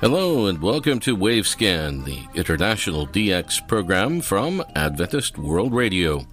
Hello 0.00 0.46
and 0.46 0.62
welcome 0.62 0.98
to 1.00 1.14
Wavescan, 1.14 2.06
the 2.06 2.26
international 2.34 3.06
DX 3.06 3.68
program 3.68 4.22
from 4.22 4.64
Adventist 4.74 5.36
World 5.36 5.74
Radio. 5.74 6.26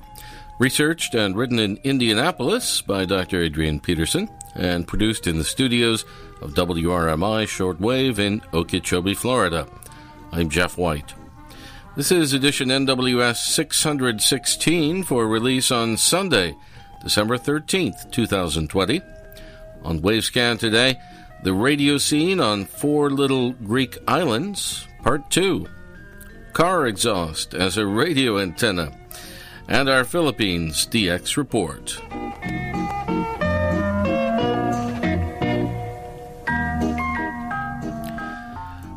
Researched 0.57 1.13
and 1.15 1.35
written 1.35 1.59
in 1.59 1.77
Indianapolis 1.83 2.81
by 2.81 3.03
Dr. 3.03 3.41
Adrian 3.41 3.81
Peterson 3.81 4.29
and 4.55 4.87
produced 4.87 5.27
in 5.27 5.37
the 5.37 5.43
studios 5.43 6.05
of 6.41 6.53
WRMI 6.53 7.43
Shortwave 7.43 8.19
in 8.19 8.41
Okeechobee, 8.53 9.15
Florida. 9.15 9.67
I'm 10.31 10.49
Jeff 10.49 10.77
White. 10.77 11.13
This 11.97 12.09
is 12.09 12.31
edition 12.31 12.69
NWS 12.69 13.35
616 13.35 15.03
for 15.03 15.27
release 15.27 15.71
on 15.71 15.97
Sunday, 15.97 16.55
December 17.03 17.37
13th, 17.37 18.09
2020. 18.11 19.01
On 19.83 19.99
Wavescan 19.99 20.57
today, 20.57 20.97
the 21.47 21.53
radio 21.53 21.97
scene 21.97 22.41
on 22.41 22.65
four 22.65 23.09
little 23.09 23.53
Greek 23.53 23.97
islands, 24.05 24.85
part 25.01 25.31
two. 25.31 25.65
Car 26.51 26.85
exhaust 26.87 27.53
as 27.53 27.77
a 27.77 27.87
radio 27.87 28.37
antenna. 28.37 28.91
And 29.69 29.87
our 29.87 30.03
Philippines 30.03 30.85
DX 30.87 31.37
report. 31.37 32.01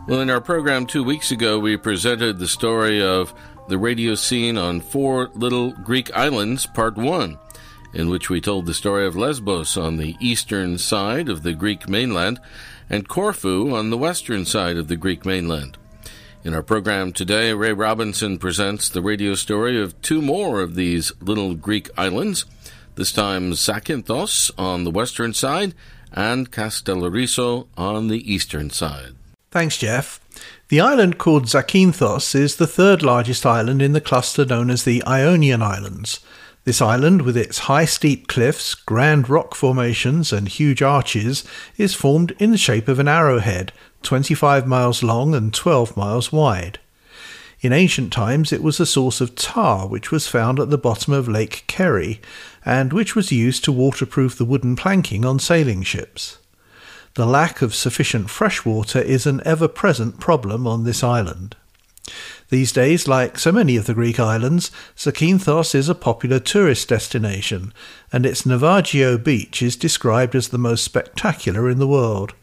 Well, 0.09 0.21
in 0.21 0.29
our 0.29 0.41
program 0.41 0.87
two 0.87 1.05
weeks 1.05 1.31
ago, 1.31 1.61
we 1.61 1.77
presented 1.77 2.41
the 2.41 2.49
story 2.49 3.01
of 3.01 3.33
the 3.69 3.79
radio 3.79 4.17
scene 4.17 4.59
on 4.59 4.81
four 4.81 5.31
little 5.35 5.71
Greek 5.71 6.13
islands, 6.17 6.67
part 6.67 6.97
one 6.97 7.39
in 7.93 8.09
which 8.09 8.31
we 8.31 8.41
told 8.41 8.67
the 8.67 8.75
story 8.75 9.07
of 9.07 9.17
Lesbos 9.17 9.77
on 9.77 9.97
the 9.97 10.17
eastern 10.21 10.79
side 10.79 11.29
of 11.29 11.43
the 11.43 11.53
Greek 11.53 11.89
mainland 11.89 12.41
and 12.89 13.09
Corfu 13.09 13.75
on 13.75 13.91
the 13.91 13.99
western 13.99 14.45
side 14.45 14.77
of 14.77 14.89
the 14.89 14.97
Greek 14.97 15.25
mainland. 15.25 15.77
In 16.43 16.55
our 16.55 16.63
program 16.63 17.13
today, 17.13 17.53
Ray 17.53 17.73
Robinson 17.73 18.39
presents 18.39 18.89
the 18.89 19.03
radio 19.03 19.35
story 19.35 19.81
of 19.81 20.01
two 20.01 20.23
more 20.23 20.61
of 20.61 20.75
these 20.75 21.13
little 21.21 21.55
Greek 21.55 21.91
islands, 21.99 22.47
this 22.95 23.13
time 23.13 23.53
Zakynthos 23.53 24.51
on 24.57 24.85
the 24.85 24.91
western 24.91 25.35
side 25.35 25.75
and 26.13 26.51
Castellorizo 26.51 27.67
on 27.77 28.09
the 28.09 28.33
eastern 28.33 28.71
side. 28.71 29.15
Thanks, 29.51 29.79
Jeff. 29.79 30.21
The 30.69 30.81
island 30.81 31.19
called 31.19 31.45
Zakynthos 31.45 32.35
is 32.35 32.57
the 32.57 32.67
third 32.67 33.03
largest 33.03 33.45
island 33.45 33.83
in 33.83 33.93
the 33.93 34.01
cluster 34.01 34.45
known 34.45 34.71
as 34.71 34.85
the 34.85 35.05
Ionian 35.07 35.61
Islands. 35.61 36.21
This 36.65 36.83
island, 36.83 37.23
with 37.23 37.39
its 37.39 37.61
high 37.61 37.87
steep 37.87 38.29
cliffs, 38.29 38.75
grand 38.75 39.31
rock 39.31 39.55
formations, 39.55 40.31
and 40.31 40.47
huge 40.47 40.83
arches, 40.83 41.43
is 41.79 41.95
formed 41.95 42.33
in 42.39 42.51
the 42.51 42.59
shape 42.59 42.87
of 42.87 42.99
an 42.99 43.09
arrowhead, 43.09 43.73
25 44.03 44.67
miles 44.67 45.03
long 45.03 45.35
and 45.35 45.55
12 45.55 45.97
miles 45.97 46.31
wide. 46.31 46.79
In 47.63 47.73
ancient 47.73 48.13
times, 48.13 48.53
it 48.53 48.63
was 48.63 48.79
a 48.79 48.87
source 48.87 49.23
of 49.23 49.35
tar 49.35 49.87
which 49.87 50.11
was 50.11 50.29
found 50.29 50.61
at 50.61 50.69
the 50.69 50.79
bottom 50.79 51.15
of 51.15 51.29
Lake 51.29 51.65
Keri, 51.67 52.21
and 52.65 52.93
which 52.93 53.17
was 53.17 53.33
used 53.33 53.65
to 53.65 53.73
waterproof 53.73 54.37
the 54.37 54.45
wooden 54.45 54.77
planking 54.77 55.25
on 55.25 55.39
sailing 55.39 55.83
ships. 55.83 56.39
The 57.15 57.27
lack 57.27 57.63
of 57.63 57.75
sufficient 57.75 58.29
fresh 58.29 58.65
water 58.65 59.01
is 59.01 59.27
an 59.27 59.41
ever 59.47 59.67
present 59.67 60.21
problem 60.21 60.67
on 60.67 60.85
this 60.85 61.03
island. 61.03 61.57
These 62.49 62.73
days, 62.73 63.07
like 63.07 63.39
so 63.39 63.53
many 63.53 63.77
of 63.77 63.87
the 63.87 63.95
Greek 63.95 64.19
islands, 64.19 64.71
Zakynthos 64.97 65.75
is 65.75 65.89
a 65.89 65.95
popular 65.95 66.41
tourist 66.41 66.89
destination, 66.89 67.73
and 68.13 68.27
its 68.27 68.43
Navagio 68.43 69.23
beach 69.23 69.63
is 69.63 69.77
described 69.77 70.35
as 70.35 70.49
the 70.49 70.59
most 70.59 70.85
spectacular 70.85 71.71
in 71.71 71.79
the 71.79 71.87
world. 71.87 72.35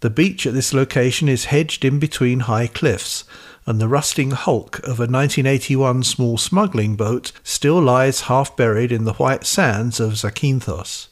The 0.00 0.10
beach 0.10 0.46
at 0.46 0.54
this 0.54 0.72
location 0.72 1.28
is 1.28 1.46
hedged 1.46 1.84
in 1.84 1.98
between 1.98 2.40
high 2.40 2.66
cliffs, 2.66 3.24
and 3.66 3.80
the 3.80 3.88
rusting 3.88 4.30
hulk 4.30 4.78
of 4.78 4.98
a 4.98 5.08
1981 5.08 6.02
small 6.02 6.38
smuggling 6.38 6.96
boat 6.96 7.32
still 7.42 7.80
lies 7.80 8.22
half 8.22 8.56
buried 8.56 8.92
in 8.92 9.04
the 9.04 9.14
white 9.14 9.44
sands 9.44 9.98
of 9.98 10.12
Zakynthos. 10.12 11.08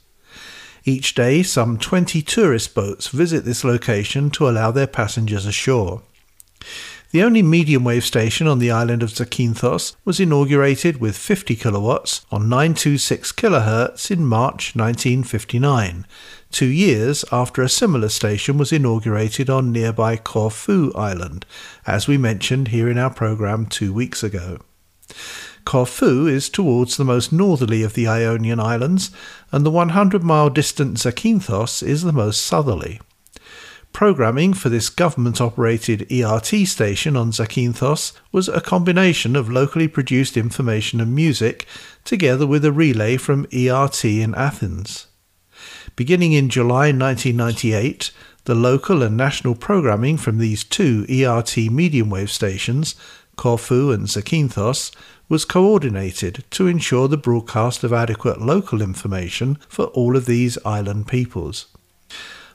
Each 0.84 1.14
day, 1.14 1.42
some 1.42 1.78
20 1.78 2.22
tourist 2.22 2.74
boats 2.74 3.08
visit 3.08 3.44
this 3.44 3.64
location 3.64 4.30
to 4.30 4.48
allow 4.48 4.70
their 4.70 4.86
passengers 4.86 5.44
ashore. 5.44 6.02
The 7.12 7.22
only 7.22 7.40
medium 7.40 7.84
wave 7.84 8.04
station 8.04 8.48
on 8.48 8.58
the 8.58 8.72
island 8.72 9.02
of 9.02 9.10
Zakynthos 9.10 9.94
was 10.04 10.18
inaugurated 10.18 11.00
with 11.00 11.16
50 11.16 11.54
kilowatts 11.54 12.26
on 12.32 12.48
926 12.48 13.30
kHz 13.32 14.10
in 14.10 14.26
March 14.26 14.74
1959, 14.74 16.04
two 16.50 16.66
years 16.66 17.24
after 17.30 17.62
a 17.62 17.68
similar 17.68 18.08
station 18.08 18.58
was 18.58 18.72
inaugurated 18.72 19.48
on 19.48 19.70
nearby 19.70 20.16
Corfu 20.16 20.92
Island, 20.94 21.46
as 21.86 22.08
we 22.08 22.18
mentioned 22.18 22.68
here 22.68 22.88
in 22.90 22.98
our 22.98 23.10
program 23.10 23.66
two 23.66 23.92
weeks 23.92 24.24
ago. 24.24 24.58
Corfu 25.64 26.26
is 26.26 26.48
towards 26.48 26.96
the 26.96 27.04
most 27.04 27.32
northerly 27.32 27.84
of 27.84 27.94
the 27.94 28.08
Ionian 28.08 28.58
Islands, 28.58 29.12
and 29.52 29.64
the 29.64 29.70
100 29.70 30.24
mile 30.24 30.50
distant 30.50 30.96
Zakynthos 30.98 31.82
is 31.86 32.02
the 32.02 32.12
most 32.12 32.42
southerly. 32.42 33.00
Programming 33.96 34.52
for 34.52 34.68
this 34.68 34.90
government 34.90 35.40
operated 35.40 36.12
ERT 36.12 36.68
station 36.68 37.16
on 37.16 37.30
Zakynthos 37.30 38.12
was 38.30 38.46
a 38.46 38.60
combination 38.60 39.34
of 39.34 39.48
locally 39.48 39.88
produced 39.88 40.36
information 40.36 41.00
and 41.00 41.14
music, 41.14 41.66
together 42.04 42.46
with 42.46 42.62
a 42.66 42.72
relay 42.72 43.16
from 43.16 43.46
ERT 43.54 44.04
in 44.04 44.34
Athens. 44.34 45.06
Beginning 45.96 46.34
in 46.34 46.50
July 46.50 46.92
1998, 46.92 48.10
the 48.44 48.54
local 48.54 49.02
and 49.02 49.16
national 49.16 49.54
programming 49.54 50.18
from 50.18 50.36
these 50.36 50.62
two 50.62 51.06
ERT 51.08 51.56
medium 51.56 52.10
wave 52.10 52.30
stations, 52.30 52.96
Corfu 53.36 53.92
and 53.92 54.08
Zakynthos, 54.08 54.94
was 55.30 55.46
coordinated 55.46 56.44
to 56.50 56.66
ensure 56.66 57.08
the 57.08 57.16
broadcast 57.16 57.82
of 57.82 57.94
adequate 57.94 58.42
local 58.42 58.82
information 58.82 59.56
for 59.70 59.86
all 59.86 60.18
of 60.18 60.26
these 60.26 60.58
island 60.66 61.08
peoples. 61.08 61.68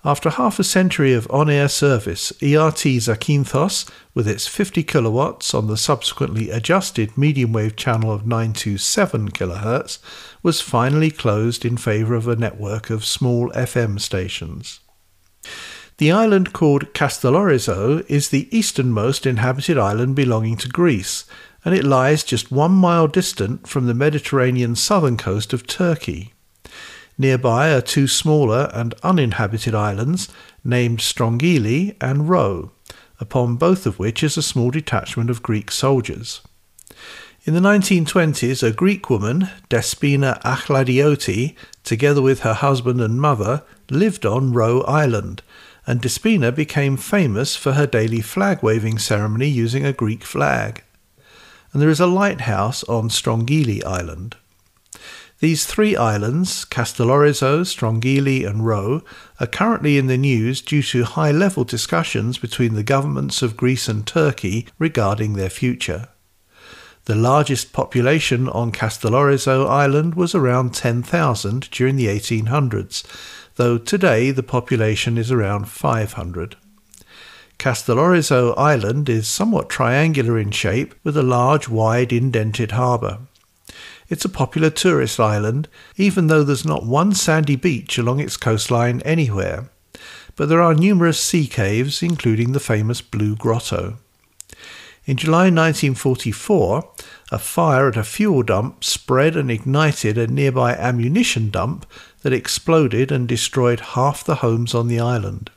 After 0.03 0.31
half 0.31 0.57
a 0.57 0.63
century 0.63 1.13
of 1.13 1.29
on 1.29 1.47
air 1.47 1.69
service, 1.69 2.31
ERT 2.41 2.97
Zakynthos, 2.97 3.87
with 4.15 4.27
its 4.27 4.47
50 4.47 4.81
kilowatts 4.81 5.53
on 5.53 5.67
the 5.67 5.77
subsequently 5.77 6.49
adjusted 6.49 7.15
medium 7.15 7.53
wave 7.53 7.75
channel 7.75 8.11
of 8.11 8.25
927 8.25 9.29
kHz, 9.29 9.99
was 10.41 10.59
finally 10.59 11.11
closed 11.11 11.63
in 11.63 11.77
favour 11.77 12.15
of 12.15 12.27
a 12.27 12.35
network 12.35 12.89
of 12.89 13.05
small 13.05 13.51
FM 13.51 14.01
stations. 14.01 14.79
The 15.99 16.11
island 16.11 16.51
called 16.51 16.95
Castellorizo 16.95 18.03
is 18.09 18.29
the 18.29 18.47
easternmost 18.55 19.27
inhabited 19.27 19.77
island 19.77 20.15
belonging 20.15 20.57
to 20.57 20.67
Greece, 20.67 21.25
and 21.63 21.75
it 21.75 21.83
lies 21.83 22.23
just 22.23 22.51
one 22.51 22.71
mile 22.71 23.07
distant 23.07 23.67
from 23.67 23.85
the 23.85 23.93
Mediterranean 23.93 24.75
southern 24.75 25.15
coast 25.15 25.53
of 25.53 25.67
Turkey. 25.67 26.33
Nearby 27.17 27.73
are 27.73 27.81
two 27.81 28.07
smaller 28.07 28.69
and 28.73 28.93
uninhabited 29.03 29.75
islands 29.75 30.29
named 30.63 30.99
Strongili 30.99 31.95
and 32.01 32.29
Rho, 32.29 32.71
upon 33.19 33.55
both 33.55 33.85
of 33.85 33.99
which 33.99 34.23
is 34.23 34.37
a 34.37 34.41
small 34.41 34.71
detachment 34.71 35.29
of 35.29 35.43
Greek 35.43 35.71
soldiers. 35.71 36.41
In 37.43 37.55
the 37.55 37.59
1920s, 37.59 38.61
a 38.61 38.71
Greek 38.71 39.09
woman, 39.09 39.49
Despina 39.67 40.39
Achladioti, 40.43 41.55
together 41.83 42.21
with 42.21 42.41
her 42.41 42.53
husband 42.53 43.01
and 43.01 43.19
mother, 43.19 43.63
lived 43.89 44.27
on 44.27 44.53
Rho 44.53 44.81
Island, 44.81 45.41
and 45.87 46.01
Despina 46.01 46.53
became 46.53 46.97
famous 46.97 47.55
for 47.55 47.73
her 47.73 47.87
daily 47.87 48.21
flag 48.21 48.61
waving 48.61 48.99
ceremony 48.99 49.47
using 49.47 49.85
a 49.85 49.93
Greek 49.93 50.23
flag. 50.23 50.83
And 51.73 51.81
there 51.81 51.89
is 51.89 51.99
a 51.99 52.05
lighthouse 52.05 52.83
on 52.83 53.09
Strongili 53.09 53.83
Island. 53.83 54.35
These 55.41 55.65
three 55.65 55.95
islands, 55.95 56.65
Castellorizo, 56.65 57.61
Strongili, 57.65 58.47
and 58.47 58.63
Rho, 58.63 59.01
are 59.39 59.47
currently 59.47 59.97
in 59.97 60.05
the 60.05 60.15
news 60.15 60.61
due 60.61 60.83
to 60.83 61.03
high 61.03 61.31
level 61.31 61.63
discussions 61.63 62.37
between 62.37 62.75
the 62.75 62.83
governments 62.83 63.41
of 63.41 63.57
Greece 63.57 63.87
and 63.87 64.05
Turkey 64.05 64.67
regarding 64.77 65.33
their 65.33 65.49
future. 65.49 66.09
The 67.05 67.15
largest 67.15 67.73
population 67.73 68.49
on 68.49 68.71
Castellorizo 68.71 69.67
Island 69.67 70.13
was 70.13 70.35
around 70.35 70.75
10,000 70.75 71.71
during 71.71 71.95
the 71.95 72.05
1800s, 72.05 73.03
though 73.55 73.79
today 73.79 74.29
the 74.29 74.43
population 74.43 75.17
is 75.17 75.31
around 75.31 75.67
500. 75.67 76.55
Castellorizo 77.57 78.53
Island 78.55 79.09
is 79.09 79.27
somewhat 79.27 79.71
triangular 79.71 80.37
in 80.37 80.51
shape 80.51 80.93
with 81.03 81.17
a 81.17 81.23
large, 81.23 81.67
wide, 81.67 82.13
indented 82.13 82.73
harbour. 82.73 83.21
It's 84.11 84.25
a 84.25 84.29
popular 84.29 84.69
tourist 84.69 85.21
island, 85.21 85.69
even 85.95 86.27
though 86.27 86.43
there's 86.43 86.65
not 86.65 86.85
one 86.85 87.13
sandy 87.13 87.55
beach 87.55 87.97
along 87.97 88.19
its 88.19 88.35
coastline 88.35 88.99
anywhere. 89.03 89.69
But 90.35 90.49
there 90.49 90.61
are 90.61 90.73
numerous 90.73 91.17
sea 91.17 91.47
caves, 91.47 92.03
including 92.03 92.51
the 92.51 92.59
famous 92.59 92.99
Blue 92.99 93.37
Grotto. 93.37 93.99
In 95.05 95.15
July 95.15 95.43
1944, 95.43 96.91
a 97.31 97.39
fire 97.39 97.87
at 97.87 97.95
a 97.95 98.03
fuel 98.03 98.43
dump 98.43 98.83
spread 98.83 99.37
and 99.37 99.49
ignited 99.49 100.17
a 100.17 100.27
nearby 100.27 100.73
ammunition 100.73 101.49
dump 101.49 101.85
that 102.21 102.33
exploded 102.33 103.13
and 103.13 103.29
destroyed 103.29 103.79
half 103.79 104.25
the 104.25 104.35
homes 104.35 104.75
on 104.75 104.89
the 104.89 104.99
island. 104.99 105.51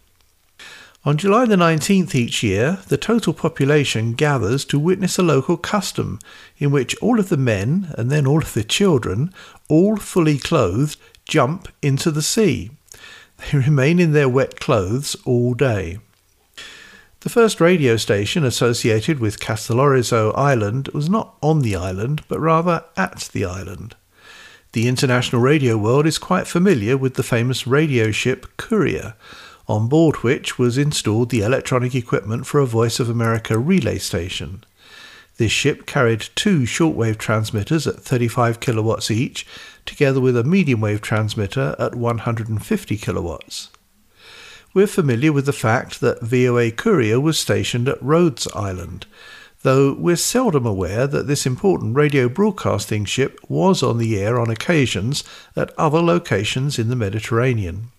On 1.06 1.18
July 1.18 1.44
the 1.44 1.56
19th 1.56 2.14
each 2.14 2.42
year, 2.42 2.78
the 2.88 2.96
total 2.96 3.34
population 3.34 4.14
gathers 4.14 4.64
to 4.64 4.78
witness 4.78 5.18
a 5.18 5.22
local 5.22 5.58
custom 5.58 6.18
in 6.56 6.70
which 6.70 6.96
all 6.96 7.20
of 7.20 7.28
the 7.28 7.36
men 7.36 7.92
and 7.98 8.10
then 8.10 8.26
all 8.26 8.38
of 8.38 8.54
the 8.54 8.64
children, 8.64 9.30
all 9.68 9.96
fully 9.96 10.38
clothed, 10.38 10.98
jump 11.28 11.68
into 11.82 12.10
the 12.10 12.22
sea. 12.22 12.70
They 13.36 13.58
remain 13.66 13.98
in 13.98 14.12
their 14.12 14.30
wet 14.30 14.58
clothes 14.58 15.14
all 15.26 15.52
day. 15.52 15.98
The 17.20 17.28
first 17.28 17.60
radio 17.60 17.98
station 17.98 18.42
associated 18.42 19.20
with 19.20 19.40
Castellorizo 19.40 20.32
Island 20.34 20.88
was 20.94 21.10
not 21.10 21.34
on 21.42 21.60
the 21.60 21.76
island, 21.76 22.24
but 22.28 22.40
rather 22.40 22.82
at 22.96 23.28
the 23.34 23.44
island. 23.44 23.94
The 24.72 24.88
international 24.88 25.42
radio 25.42 25.76
world 25.76 26.06
is 26.06 26.16
quite 26.16 26.46
familiar 26.46 26.96
with 26.96 27.14
the 27.14 27.22
famous 27.22 27.66
radio 27.66 28.10
ship 28.10 28.46
Courier, 28.56 29.14
on 29.66 29.88
board 29.88 30.16
which 30.16 30.58
was 30.58 30.76
installed 30.76 31.30
the 31.30 31.40
electronic 31.40 31.94
equipment 31.94 32.46
for 32.46 32.60
a 32.60 32.66
Voice 32.66 33.00
of 33.00 33.08
America 33.08 33.58
relay 33.58 33.98
station. 33.98 34.64
This 35.36 35.50
ship 35.50 35.86
carried 35.86 36.28
two 36.36 36.60
shortwave 36.60 37.18
transmitters 37.18 37.86
at 37.86 38.00
35 38.00 38.60
kilowatts 38.60 39.10
each, 39.10 39.46
together 39.84 40.20
with 40.20 40.36
a 40.36 40.44
medium 40.44 40.80
wave 40.80 41.00
transmitter 41.00 41.74
at 41.78 41.94
150 41.94 42.96
kilowatts. 42.96 43.70
We're 44.72 44.86
familiar 44.86 45.32
with 45.32 45.46
the 45.46 45.52
fact 45.52 46.00
that 46.00 46.20
VOA 46.20 46.70
Courier 46.70 47.20
was 47.20 47.38
stationed 47.38 47.88
at 47.88 48.02
Rhodes 48.02 48.46
Island, 48.54 49.06
though 49.62 49.94
we're 49.94 50.16
seldom 50.16 50.66
aware 50.66 51.06
that 51.06 51.26
this 51.26 51.46
important 51.46 51.96
radio 51.96 52.28
broadcasting 52.28 53.04
ship 53.04 53.38
was 53.48 53.82
on 53.82 53.98
the 53.98 54.18
air 54.18 54.38
on 54.38 54.50
occasions 54.50 55.24
at 55.56 55.76
other 55.78 56.00
locations 56.00 56.78
in 56.78 56.88
the 56.88 56.96
Mediterranean. 56.96 57.90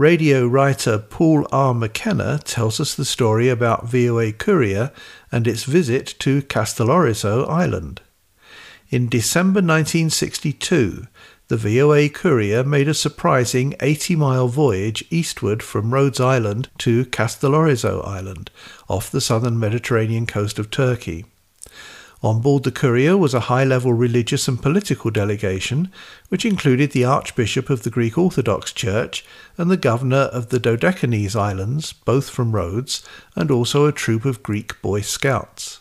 Radio 0.00 0.46
writer 0.46 0.96
Paul 0.96 1.46
R. 1.52 1.74
McKenna 1.74 2.38
tells 2.38 2.80
us 2.80 2.94
the 2.94 3.04
story 3.04 3.50
about 3.50 3.86
VOA 3.86 4.32
Courier 4.32 4.92
and 5.30 5.46
its 5.46 5.64
visit 5.64 6.14
to 6.20 6.40
Castellorizo 6.40 7.46
Island. 7.46 8.00
In 8.88 9.10
December 9.10 9.58
1962, 9.58 11.06
the 11.48 11.56
VOA 11.58 12.08
Courier 12.08 12.64
made 12.64 12.88
a 12.88 12.94
surprising 12.94 13.74
80 13.80 14.16
mile 14.16 14.48
voyage 14.48 15.04
eastward 15.10 15.62
from 15.62 15.92
Rhodes 15.92 16.18
Island 16.18 16.70
to 16.78 17.04
Castellorizo 17.04 18.02
Island, 18.02 18.50
off 18.88 19.10
the 19.10 19.20
southern 19.20 19.60
Mediterranean 19.60 20.24
coast 20.24 20.58
of 20.58 20.70
Turkey. 20.70 21.26
On 22.22 22.42
board 22.42 22.64
the 22.64 22.70
Courier 22.70 23.16
was 23.16 23.32
a 23.32 23.40
high 23.48 23.64
level 23.64 23.94
religious 23.94 24.46
and 24.46 24.60
political 24.60 25.10
delegation, 25.10 25.90
which 26.28 26.44
included 26.44 26.92
the 26.92 27.04
Archbishop 27.04 27.70
of 27.70 27.82
the 27.82 27.88
Greek 27.88 28.18
Orthodox 28.18 28.72
Church 28.74 29.24
and 29.56 29.70
the 29.70 29.78
Governor 29.78 30.28
of 30.30 30.50
the 30.50 30.60
Dodecanese 30.60 31.34
Islands, 31.34 31.94
both 31.94 32.28
from 32.28 32.52
Rhodes, 32.52 33.02
and 33.34 33.50
also 33.50 33.86
a 33.86 33.92
troop 33.92 34.26
of 34.26 34.42
Greek 34.42 34.80
Boy 34.82 35.00
Scouts. 35.00 35.80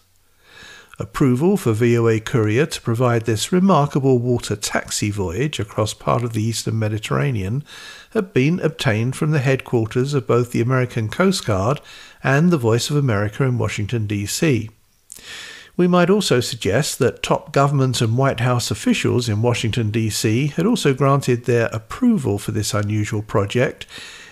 Approval 0.98 1.58
for 1.58 1.74
VOA 1.74 2.22
Courier 2.22 2.66
to 2.66 2.82
provide 2.82 3.26
this 3.26 3.52
remarkable 3.52 4.18
water 4.18 4.56
taxi 4.56 5.12
voyage 5.12 5.60
across 5.60 5.94
part 5.94 6.24
of 6.24 6.32
the 6.32 6.44
eastern 6.44 6.80
Mediterranean 6.80 7.66
had 8.12 8.34
been 8.34 8.62
obtained 8.62 9.16
from 9.16 9.32
the 9.32 9.40
headquarters 9.40 10.14
of 10.14 10.28
both 10.28 10.52
the 10.52 10.62
American 10.62 11.10
Coast 11.10 11.46
Guard 11.46 11.82
and 12.24 12.50
the 12.50 12.58
Voice 12.58 12.90
of 12.90 12.96
America 12.96 13.44
in 13.44 13.58
Washington, 13.58 14.08
D.C. 14.08 14.70
We 15.80 15.88
might 15.88 16.10
also 16.10 16.42
suggest 16.42 17.00
that 17.00 17.24
top 17.24 17.54
government 17.54 18.02
and 18.02 18.18
White 18.18 18.42
House 18.42 18.70
officials 18.70 19.30
in 19.30 19.42
Washington, 19.42 19.92
D.C. 19.92 20.48
had 20.48 20.66
also 20.66 20.94
granted 20.94 21.46
their 21.46 21.68
approval 21.68 22.38
for 22.38 22.52
this 22.52 22.74
unusual 22.74 23.22
project, 23.22 23.86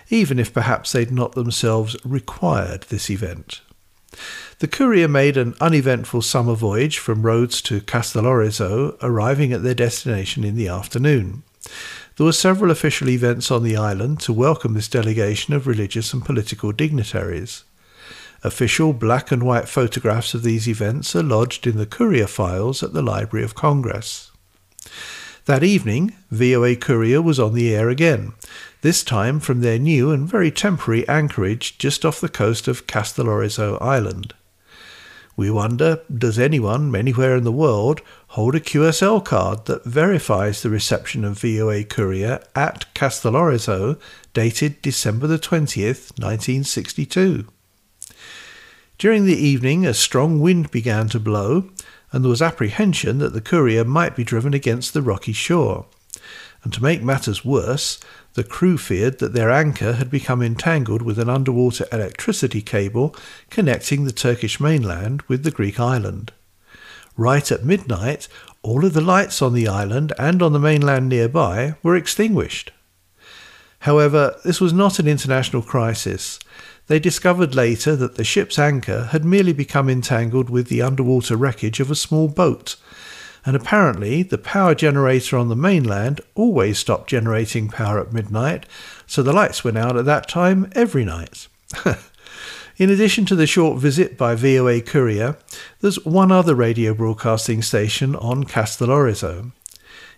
even 0.09 0.39
if 0.39 0.53
perhaps 0.53 0.91
they'd 0.91 1.09
not 1.09 1.35
themselves 1.35 1.95
required 2.03 2.81
this 2.89 3.09
event. 3.09 3.61
The 4.59 4.67
Courier 4.67 5.07
made 5.07 5.37
an 5.37 5.55
uneventful 5.61 6.21
summer 6.21 6.53
voyage 6.53 6.97
from 6.97 7.21
Rhodes 7.21 7.61
to 7.61 7.79
Castellorizo, 7.79 8.97
arriving 9.01 9.53
at 9.53 9.63
their 9.63 9.73
destination 9.73 10.43
in 10.43 10.57
the 10.57 10.67
afternoon. 10.67 11.43
There 12.17 12.25
were 12.25 12.33
several 12.33 12.71
official 12.71 13.07
events 13.07 13.51
on 13.51 13.63
the 13.63 13.77
island 13.77 14.19
to 14.21 14.33
welcome 14.33 14.73
this 14.73 14.89
delegation 14.89 15.53
of 15.53 15.65
religious 15.65 16.11
and 16.11 16.25
political 16.25 16.73
dignitaries. 16.73 17.63
Official 18.43 18.93
black 18.93 19.31
and 19.31 19.43
white 19.43 19.67
photographs 19.67 20.33
of 20.33 20.43
these 20.43 20.67
events 20.67 21.15
are 21.15 21.23
lodged 21.23 21.65
in 21.65 21.77
the 21.77 21.85
Courier 21.85 22.27
files 22.27 22.83
at 22.83 22.93
the 22.93 23.01
Library 23.01 23.43
of 23.43 23.55
Congress. 23.55 24.31
That 25.45 25.63
evening, 25.63 26.13
VOA 26.29 26.75
Courier 26.75 27.21
was 27.21 27.39
on 27.39 27.53
the 27.53 27.73
air 27.73 27.89
again, 27.89 28.33
this 28.81 29.03
time 29.03 29.39
from 29.39 29.61
their 29.61 29.79
new 29.79 30.11
and 30.11 30.27
very 30.27 30.51
temporary 30.51 31.07
anchorage 31.07 31.77
just 31.77 32.05
off 32.05 32.19
the 32.19 32.29
coast 32.29 32.67
of 32.67 32.85
Castellorizo 32.85 33.81
Island. 33.81 34.33
We 35.37 35.49
wonder 35.49 36.01
does 36.13 36.37
anyone 36.37 36.95
anywhere 36.95 37.37
in 37.37 37.43
the 37.43 37.51
world 37.51 38.01
hold 38.29 38.55
a 38.55 38.59
QSL 38.59 39.23
card 39.23 39.65
that 39.65 39.85
verifies 39.85 40.61
the 40.61 40.69
reception 40.69 41.23
of 41.23 41.39
VOA 41.39 41.83
Courier 41.83 42.43
at 42.55 42.93
Castellorizo 42.93 43.99
dated 44.33 44.81
December 44.81 45.27
the 45.27 45.39
20th, 45.39 46.11
1962? 46.19 47.47
During 48.97 49.25
the 49.25 49.37
evening, 49.37 49.85
a 49.85 49.93
strong 49.93 50.39
wind 50.39 50.71
began 50.71 51.07
to 51.09 51.19
blow, 51.19 51.69
and 52.11 52.23
there 52.23 52.29
was 52.29 52.41
apprehension 52.41 53.19
that 53.19 53.33
the 53.33 53.41
courier 53.41 53.85
might 53.85 54.15
be 54.15 54.23
driven 54.23 54.55
against 54.55 54.93
the 54.93 55.03
rocky 55.03 55.33
shore. 55.33 55.85
And 56.63 56.73
to 56.73 56.81
make 56.81 57.03
matters 57.03 57.45
worse, 57.45 57.99
the 58.33 58.43
crew 58.43 58.75
feared 58.75 59.19
that 59.19 59.33
their 59.33 59.51
anchor 59.51 59.93
had 59.93 60.09
become 60.09 60.41
entangled 60.41 61.03
with 61.03 61.19
an 61.19 61.29
underwater 61.29 61.85
electricity 61.91 62.61
cable 62.61 63.15
connecting 63.51 64.03
the 64.03 64.11
Turkish 64.11 64.59
mainland 64.59 65.21
with 65.27 65.43
the 65.43 65.51
Greek 65.51 65.79
island. 65.79 66.33
Right 67.15 67.51
at 67.51 67.63
midnight, 67.63 68.27
all 68.63 68.83
of 68.83 68.93
the 68.93 69.01
lights 69.01 69.43
on 69.43 69.53
the 69.53 69.67
island 69.67 70.11
and 70.17 70.41
on 70.41 70.53
the 70.53 70.59
mainland 70.59 71.09
nearby 71.09 71.75
were 71.83 71.95
extinguished. 71.95 72.71
However, 73.81 74.35
this 74.43 74.59
was 74.59 74.73
not 74.73 74.97
an 74.97 75.07
international 75.07 75.61
crisis. 75.61 76.39
They 76.87 76.99
discovered 76.99 77.53
later 77.53 77.95
that 77.97 78.15
the 78.15 78.23
ship's 78.23 78.57
anchor 78.57 79.09
had 79.11 79.25
merely 79.25 79.53
become 79.53 79.89
entangled 79.89 80.49
with 80.49 80.67
the 80.69 80.81
underwater 80.81 81.35
wreckage 81.35 81.81
of 81.81 81.91
a 81.91 81.95
small 81.95 82.29
boat, 82.29 82.77
and 83.45 83.55
apparently 83.55 84.23
the 84.23 84.37
power 84.37 84.73
generator 84.73 85.37
on 85.37 85.49
the 85.49 85.55
mainland 85.55 86.21
always 86.33 86.77
stopped 86.77 87.09
generating 87.09 87.67
power 87.67 87.99
at 87.99 88.13
midnight, 88.13 88.65
so 89.05 89.21
the 89.21 89.33
lights 89.33 89.63
went 89.63 89.77
out 89.77 89.97
at 89.97 90.05
that 90.05 90.29
time 90.29 90.71
every 90.73 91.03
night. 91.03 91.47
In 92.77 92.89
addition 92.89 93.25
to 93.25 93.35
the 93.35 93.47
short 93.47 93.79
visit 93.79 94.17
by 94.17 94.35
VOA 94.35 94.81
Courier, 94.81 95.37
there's 95.81 96.05
one 96.05 96.31
other 96.31 96.55
radio 96.55 96.93
broadcasting 96.93 97.61
station 97.61 98.15
on 98.15 98.43
Castellorizo. 98.43 99.51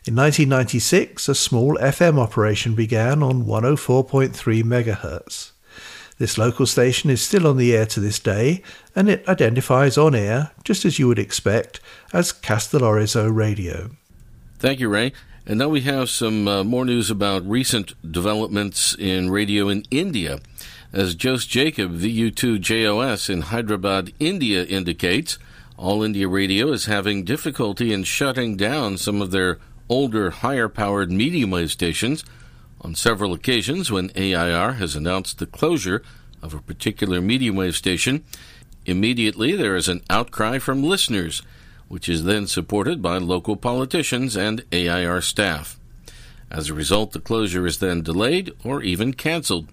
In 0.05 0.15
1996, 0.15 1.29
a 1.29 1.35
small 1.35 1.77
FM 1.77 2.19
operation 2.19 2.75
began 2.75 3.23
on 3.23 3.45
104.3 3.45 4.63
MHz. 4.63 5.51
This 6.19 6.37
local 6.37 6.65
station 6.65 7.09
is 7.09 7.21
still 7.21 7.47
on 7.47 7.55
the 7.55 7.73
air 7.73 7.85
to 7.85 8.01
this 8.01 8.19
day, 8.19 8.61
and 8.93 9.09
it 9.09 9.25
identifies 9.29 9.97
on 9.97 10.13
air, 10.13 10.51
just 10.65 10.83
as 10.83 10.99
you 10.99 11.07
would 11.07 11.17
expect, 11.17 11.79
as 12.11 12.33
Castellorizo 12.33 13.33
Radio. 13.33 13.91
Thank 14.59 14.81
you, 14.81 14.89
Ray. 14.89 15.13
And 15.45 15.57
now 15.57 15.69
we 15.69 15.79
have 15.81 16.09
some 16.09 16.45
uh, 16.45 16.65
more 16.65 16.83
news 16.83 17.09
about 17.09 17.49
recent 17.49 17.93
developments 18.11 18.93
in 18.99 19.29
radio 19.29 19.69
in 19.69 19.85
India. 19.89 20.41
As 20.91 21.15
Jose 21.23 21.47
Jacob, 21.47 21.97
VU2JOS 21.97 23.29
in 23.29 23.43
Hyderabad, 23.43 24.11
India 24.19 24.65
indicates, 24.65 25.39
All 25.77 26.03
India 26.03 26.27
Radio 26.27 26.73
is 26.73 26.85
having 26.85 27.23
difficulty 27.23 27.93
in 27.93 28.03
shutting 28.03 28.57
down 28.57 28.97
some 28.97 29.21
of 29.21 29.31
their 29.31 29.57
older, 29.87 30.31
higher 30.31 30.67
powered 30.67 31.13
medium 31.13 31.51
wave 31.51 31.71
stations 31.71 32.25
on 32.81 32.95
several 32.95 33.33
occasions, 33.33 33.91
when 33.91 34.11
AIR 34.15 34.73
has 34.73 34.95
announced 34.95 35.39
the 35.39 35.45
closure 35.45 36.01
of 36.41 36.53
a 36.53 36.61
particular 36.61 37.21
medium 37.21 37.55
wave 37.55 37.75
station, 37.75 38.23
immediately 38.85 39.55
there 39.55 39.75
is 39.75 39.87
an 39.87 40.01
outcry 40.09 40.59
from 40.59 40.83
listeners, 40.83 41.41
which 41.87 42.07
is 42.07 42.23
then 42.23 42.47
supported 42.47 43.01
by 43.01 43.17
local 43.17 43.55
politicians 43.55 44.37
and 44.37 44.63
AIR 44.71 45.21
staff. 45.21 45.77
As 46.49 46.69
a 46.69 46.73
result, 46.73 47.11
the 47.11 47.19
closure 47.19 47.67
is 47.67 47.79
then 47.79 48.01
delayed 48.01 48.51
or 48.63 48.81
even 48.81 49.13
canceled. 49.13 49.67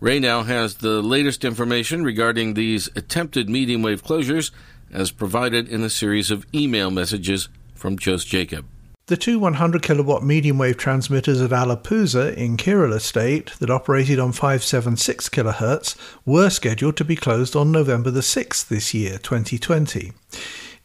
Ray 0.00 0.18
now 0.18 0.42
has 0.42 0.76
the 0.76 1.00
latest 1.02 1.44
information 1.44 2.02
regarding 2.02 2.54
these 2.54 2.88
attempted 2.96 3.48
medium 3.48 3.82
wave 3.82 4.02
closures 4.02 4.50
as 4.90 5.10
provided 5.10 5.68
in 5.68 5.82
a 5.82 5.90
series 5.90 6.30
of 6.30 6.46
email 6.54 6.90
messages 6.90 7.48
from 7.74 7.96
Jose 7.98 8.26
Jacob. 8.26 8.66
The 9.06 9.18
two 9.18 9.38
100 9.38 9.82
kilowatt 9.82 10.24
medium 10.24 10.56
wave 10.56 10.78
transmitters 10.78 11.42
at 11.42 11.50
Alappuzha 11.50 12.34
in 12.36 12.56
Kerala 12.56 13.02
state 13.02 13.52
that 13.58 13.68
operated 13.68 14.18
on 14.18 14.32
576 14.32 15.28
kHz 15.28 15.94
were 16.24 16.48
scheduled 16.48 16.96
to 16.96 17.04
be 17.04 17.14
closed 17.14 17.54
on 17.54 17.70
November 17.70 18.10
the 18.10 18.20
6th 18.20 18.66
this 18.66 18.94
year, 18.94 19.18
2020. 19.18 20.12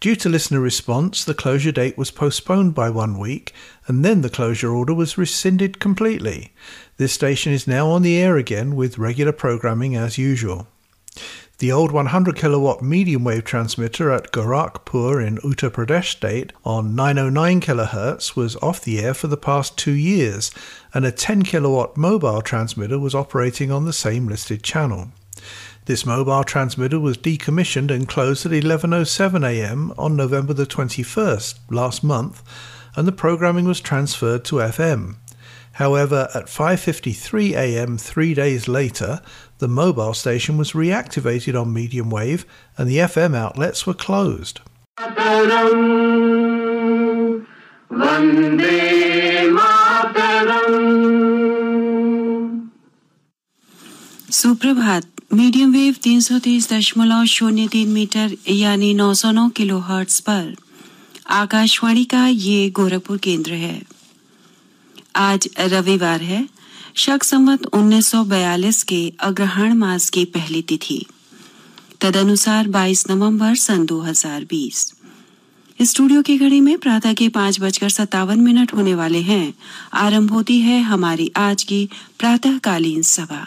Due 0.01 0.17
to 0.17 0.27
listener 0.27 0.59
response, 0.59 1.23
the 1.23 1.33
closure 1.33 1.71
date 1.71 1.97
was 1.97 2.11
postponed 2.11 2.75
by 2.75 2.89
one 2.89 3.17
week, 3.17 3.53
and 3.87 4.03
then 4.03 4.19
the 4.19 4.29
closure 4.29 4.73
order 4.73 4.93
was 4.93 5.17
rescinded 5.17 5.79
completely. 5.79 6.51
This 6.97 7.13
station 7.13 7.53
is 7.53 7.69
now 7.69 7.87
on 7.87 8.01
the 8.01 8.17
air 8.17 8.35
again 8.35 8.75
with 8.75 8.97
regular 8.97 9.31
programming 9.31 9.95
as 9.95 10.17
usual. 10.17 10.67
The 11.59 11.73
old 11.73 11.91
100 11.91 12.37
kilowatt 12.37 12.81
medium 12.81 13.25
wave 13.25 13.43
transmitter 13.43 14.11
at 14.11 14.31
Gorakhpur 14.31 15.27
in 15.27 15.39
Uttar 15.39 15.69
Pradesh 15.69 16.11
state 16.11 16.53
on 16.63 16.95
909 16.95 17.59
kHz 17.59 18.33
was 18.33 18.55
off 18.57 18.79
the 18.79 18.99
air 18.99 19.13
for 19.13 19.27
the 19.27 19.35
past 19.35 19.77
two 19.77 19.91
years, 19.91 20.51
and 20.93 21.05
a 21.05 21.11
10 21.11 21.43
kilowatt 21.43 21.97
mobile 21.97 22.41
transmitter 22.41 22.97
was 22.97 23.13
operating 23.13 23.73
on 23.73 23.83
the 23.83 23.91
same 23.91 24.29
listed 24.29 24.63
channel. 24.63 25.11
This 25.83 26.05
mobile 26.05 26.45
transmitter 26.45 26.97
was 26.97 27.17
decommissioned 27.17 27.91
and 27.91 28.07
closed 28.07 28.45
at 28.45 28.53
11:07 28.53 29.45
a.m. 29.45 29.93
on 29.97 30.15
November 30.15 30.53
the 30.53 30.65
21st 30.65 31.55
last 31.69 32.05
month, 32.05 32.41
and 32.95 33.05
the 33.05 33.11
programming 33.11 33.65
was 33.65 33.81
transferred 33.81 34.45
to 34.45 34.61
FM. 34.61 35.17
However, 35.78 36.28
at 36.34 36.48
5:53 36.48 37.54
a.m. 37.64 37.98
3 37.98 38.34
days 38.34 38.68
later, 38.68 39.20
the 39.58 39.68
mobile 39.68 40.14
station 40.14 40.56
was 40.56 40.72
reactivated 40.72 41.60
on 41.60 41.72
medium 41.72 42.10
wave 42.10 42.46
and 42.78 42.88
the 42.88 42.98
FM 43.08 43.34
outlets 43.34 43.86
were 43.86 43.98
closed. 44.06 44.60
सुप्रभात 54.30 55.02
medium 55.34 55.72
wave 55.72 55.94
तीन 56.04 56.20
सौ 56.20 56.38
तीस 56.44 56.68
दशमलव 56.72 57.24
शून्य 57.28 57.66
तीन 57.72 57.88
metre 57.92 58.34
यानी 58.48 58.92
नौ 58.94 59.12
सौ 59.14 59.30
नौ 59.32 59.48
kilo 59.56 59.78
hertz 59.88 60.20
पर 60.28 60.54
आकाशवाणी 61.40 62.04
का 62.12 62.26
ये 62.28 62.68
गोरखपुर 62.76 63.16
केंद्र 63.22 63.52
है 63.52 63.80
आज 65.19 65.47
रविवार 65.59 66.21
है 66.21 66.47
शक 66.95 67.23
संवत 67.23 67.65
1942 67.75 68.83
के 68.83 69.01
अग्रहण 69.19 69.73
मास 69.77 70.09
की 70.09 70.23
पहली 70.35 70.61
तिथि 70.69 70.99
तदनुसार 72.01 72.67
22 72.75 73.03
नवंबर 73.09 73.55
सन 73.63 73.85
2020 73.85 74.85
स्टूडियो 75.79 76.21
की 76.29 76.37
घड़ी 76.37 76.61
में 76.61 76.77
प्रातः 76.77 77.13
के 77.13 77.29
पाँच 77.39 77.59
बजकर 77.61 77.89
सत्तावन 77.89 78.39
मिनट 78.39 78.73
होने 78.75 78.95
वाले 78.95 79.21
हैं 79.33 79.53
आरंभ 80.05 80.31
होती 80.31 80.59
है 80.61 80.79
हमारी 80.93 81.31
आज 81.37 81.63
की 81.63 81.83
प्रातःकालीन 82.19 83.01
सभा 83.11 83.45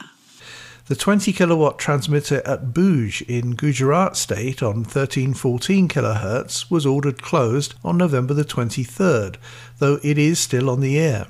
The 0.91 0.97
20 1.03 1.33
kilowatt 1.37 1.79
transmitter 1.79 2.39
at 2.53 2.73
Bhuj 2.77 3.25
in 3.35 3.53
Gujarat 3.61 4.17
state 4.17 4.63
on 4.63 4.83
1314 4.85 5.87
kHz 5.89 6.65
was 6.71 6.87
ordered 6.87 7.23
closed 7.29 7.77
on 7.83 7.97
November 7.97 8.35
the 8.35 8.45
23rd, 8.45 9.39
though 9.79 9.99
it 10.03 10.19
is 10.25 10.43
still 10.49 10.69
on 10.69 10.81
the 10.81 10.99
air. 10.99 11.29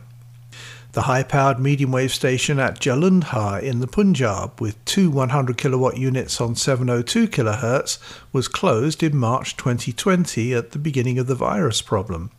The 0.93 1.03
high 1.03 1.23
powered 1.23 1.59
medium 1.59 1.91
wave 1.91 2.13
station 2.13 2.59
at 2.59 2.79
Jalandhar 2.79 3.63
in 3.63 3.81
the 3.81 3.87
Punjab, 3.87 4.61
with 4.61 4.85
two 4.85 5.11
100 5.11 5.57
kilowatt 5.57 5.97
units 5.97 6.41
on 6.41 6.55
702 6.55 7.29
kHz, 7.29 7.99
was 8.33 8.47
closed 8.47 9.03
in 9.03 9.17
March 9.17 9.57
2020 9.57 10.55
at 10.55 10.73
the 10.73 10.79
beginning 10.79 11.19
of 11.19 11.27
the 11.27 11.35
virus 11.35 11.81
problem. 11.81 12.31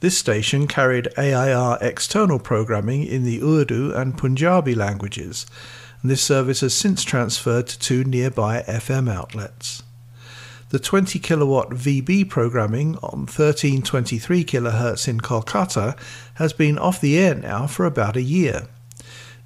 This 0.00 0.16
station 0.16 0.66
carried 0.66 1.08
AIR 1.16 1.78
external 1.80 2.38
programming 2.38 3.04
in 3.04 3.24
the 3.24 3.42
Urdu 3.42 3.92
and 3.92 4.16
Punjabi 4.16 4.74
languages 4.74 5.46
and 6.02 6.10
this 6.10 6.22
service 6.22 6.60
has 6.60 6.74
since 6.74 7.04
transferred 7.04 7.68
to 7.68 7.78
two 7.78 8.04
nearby 8.04 8.62
FM 8.62 9.10
outlets. 9.10 9.82
The 10.72 10.78
20 10.78 11.18
kilowatt 11.18 11.68
VB 11.68 12.30
programming 12.30 12.96
on 13.02 13.26
1323 13.26 14.42
kHz 14.42 15.06
in 15.06 15.20
Kolkata 15.20 15.98
has 16.36 16.54
been 16.54 16.78
off 16.78 16.98
the 16.98 17.18
air 17.18 17.34
now 17.34 17.66
for 17.66 17.84
about 17.84 18.16
a 18.16 18.22
year. 18.22 18.68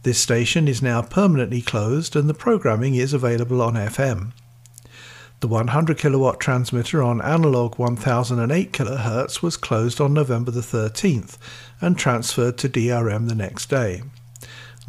This 0.04 0.20
station 0.20 0.68
is 0.68 0.80
now 0.80 1.02
permanently 1.02 1.62
closed 1.62 2.14
and 2.14 2.28
the 2.28 2.32
programming 2.32 2.94
is 2.94 3.12
available 3.12 3.60
on 3.60 3.74
FM. 3.74 4.34
The 5.40 5.48
100 5.48 5.98
kilowatt 5.98 6.38
transmitter 6.38 7.02
on 7.02 7.20
analog 7.20 7.76
1008 7.76 8.72
kHz 8.72 9.42
was 9.42 9.56
closed 9.56 10.00
on 10.00 10.14
November 10.14 10.52
the 10.52 10.60
13th 10.60 11.38
and 11.80 11.98
transferred 11.98 12.56
to 12.58 12.68
DRM 12.68 13.26
the 13.28 13.34
next 13.34 13.68
day. 13.68 14.02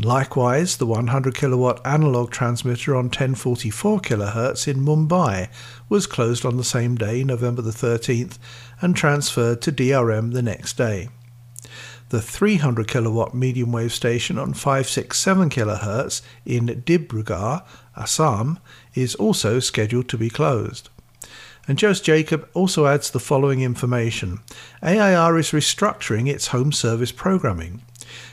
Likewise, 0.03 0.77
the 0.77 0.85
100 0.85 1.33
kilowatt 1.33 1.85
analog 1.85 2.29
transmitter 2.29 2.95
on 2.95 3.05
1044 3.05 3.99
kHz 3.99 4.67
in 4.67 4.85
Mumbai 4.85 5.49
was 5.89 6.05
closed 6.05 6.45
on 6.45 6.55
the 6.55 6.63
same 6.63 6.93
day, 6.95 7.23
November 7.23 7.63
the 7.63 7.71
13th, 7.71 8.37
and 8.79 8.95
transferred 8.95 9.59
to 9.63 9.71
DRM 9.71 10.33
the 10.33 10.43
next 10.43 10.77
day. 10.77 11.09
The 12.09 12.21
300 12.21 12.87
kilowatt 12.87 13.33
medium 13.33 13.71
wave 13.71 13.91
station 13.91 14.37
on 14.37 14.53
567 14.53 15.49
kHz 15.49 16.21
in 16.45 16.67
Dibrugarh, 16.67 17.63
Assam, 17.97 18.59
is 18.93 19.15
also 19.15 19.59
scheduled 19.59 20.07
to 20.09 20.17
be 20.17 20.29
closed. 20.29 20.89
And 21.67 21.81
Jose 21.81 22.03
Jacob 22.03 22.47
also 22.53 22.85
adds 22.85 23.09
the 23.09 23.19
following 23.19 23.61
information 23.61 24.39
AIR 24.83 25.37
is 25.39 25.51
restructuring 25.51 26.29
its 26.29 26.47
home 26.47 26.71
service 26.71 27.11
programming. 27.11 27.81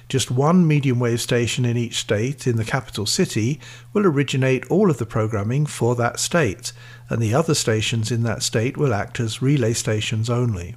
Just 0.08 0.30
one 0.30 0.66
medium 0.66 1.00
wave 1.00 1.20
station 1.20 1.64
in 1.64 1.76
each 1.76 1.96
state 1.96 2.46
in 2.46 2.56
the 2.56 2.64
capital 2.64 3.06
city 3.06 3.60
will 3.92 4.06
originate 4.06 4.66
all 4.70 4.90
of 4.90 4.98
the 4.98 5.06
programming 5.06 5.66
for 5.66 5.94
that 5.96 6.20
state, 6.20 6.72
and 7.08 7.20
the 7.20 7.34
other 7.34 7.54
stations 7.54 8.10
in 8.10 8.22
that 8.22 8.42
state 8.42 8.76
will 8.76 8.94
act 8.94 9.20
as 9.20 9.42
relay 9.42 9.72
stations 9.72 10.28
only. 10.30 10.74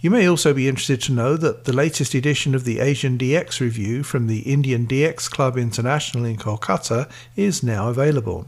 You 0.00 0.10
may 0.10 0.28
also 0.28 0.54
be 0.54 0.68
interested 0.68 1.00
to 1.02 1.12
know 1.12 1.36
that 1.36 1.64
the 1.64 1.72
latest 1.72 2.14
edition 2.14 2.54
of 2.54 2.64
the 2.64 2.78
Asian 2.78 3.18
DX 3.18 3.58
Review 3.58 4.04
from 4.04 4.28
the 4.28 4.40
Indian 4.40 4.86
DX 4.86 5.28
Club 5.28 5.58
International 5.58 6.24
in 6.24 6.36
Kolkata 6.36 7.10
is 7.34 7.64
now 7.64 7.88
available. 7.88 8.46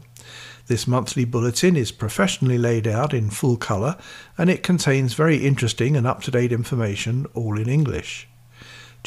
This 0.67 0.87
monthly 0.87 1.25
bulletin 1.25 1.75
is 1.75 1.91
professionally 1.91 2.57
laid 2.57 2.87
out 2.87 3.13
in 3.13 3.29
full 3.29 3.57
colour 3.57 3.97
and 4.37 4.49
it 4.49 4.63
contains 4.63 5.13
very 5.13 5.45
interesting 5.45 5.97
and 5.97 6.07
up 6.07 6.21
to 6.21 6.31
date 6.31 6.53
information, 6.53 7.25
all 7.33 7.59
in 7.59 7.67
English. 7.67 8.29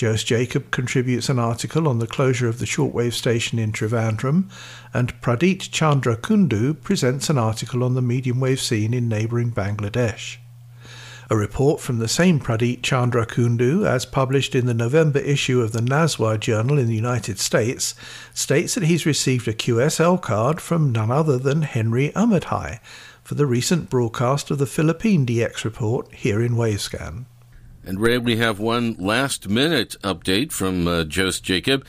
Jose 0.01 0.25
Jacob 0.25 0.73
contributes 0.73 1.29
an 1.29 1.39
article 1.39 1.87
on 1.87 2.01
the 2.01 2.07
closure 2.07 2.49
of 2.49 2.59
the 2.59 2.67
shortwave 2.67 3.13
station 3.13 3.61
in 3.61 3.71
Trivandrum, 3.71 4.51
and 4.93 5.21
Pradit 5.21 5.71
Chandra 5.71 6.17
Kundu 6.17 6.75
presents 6.83 7.31
an 7.31 7.39
article 7.39 7.85
on 7.85 7.95
the 7.95 8.03
medium 8.03 8.41
wave 8.41 8.61
scene 8.61 8.93
in 8.93 9.09
neighbouring 9.09 9.53
Bangladesh. 9.53 10.39
A 11.31 11.37
report 11.37 11.81
from 11.81 12.01
the 12.01 12.09
same 12.09 12.41
Pradit 12.41 12.83
Chandra 12.83 13.25
Kundu, 13.25 13.87
as 13.87 14.05
published 14.05 14.57
in 14.57 14.67
the 14.67 14.75
November 14.75 15.21
issue 15.21 15.63
of 15.63 15.71
the 15.71 15.81
NASWA 15.81 16.41
Journal 16.41 16.77
in 16.77 16.87
the 16.87 16.95
United 16.95 17.39
States, 17.39 17.95
states 18.35 18.75
that 18.75 18.85
he's 18.85 19.07
received 19.07 19.47
a 19.47 19.55
QSL 19.55 20.21
card 20.21 20.61
from 20.61 20.91
none 20.93 21.13
other 21.13 21.39
than 21.39 21.63
Henry 21.63 22.11
Umaday 22.11 22.81
for 23.23 23.37
the 23.37 23.47
recent 23.47 23.89
broadcast 23.89 24.51
of 24.51 24.59
the 24.59 24.67
Philippine 24.67 25.25
DX 25.25 25.65
report 25.65 26.13
here 26.13 26.43
in 26.43 26.57
Wavescan. 26.57 27.27
And 27.87 28.01
Ray, 28.01 28.17
we 28.17 28.37
have 28.37 28.59
one 28.59 28.97
last 28.99 29.47
minute 29.47 29.97
update 30.03 30.53
from 30.53 30.89
uh, 30.89 31.05
Jose 31.05 31.41
Jacob. 31.43 31.85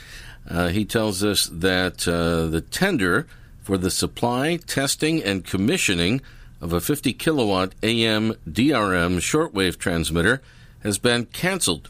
Uh, 0.50 0.68
he 0.68 0.84
tells 0.84 1.24
us 1.24 1.50
that 1.52 2.06
uh, 2.06 2.48
the 2.48 2.60
tender 2.60 3.28
for 3.64 3.78
the 3.78 3.90
supply, 3.90 4.58
testing, 4.58 5.24
and 5.24 5.46
commissioning 5.46 6.22
of 6.60 6.74
a 6.74 6.82
50 6.82 7.14
kilowatt 7.14 7.74
AM 7.82 8.34
DRM 8.48 9.20
shortwave 9.20 9.78
transmitter 9.78 10.42
has 10.84 10.98
been 10.98 11.28
canceled 11.28 11.90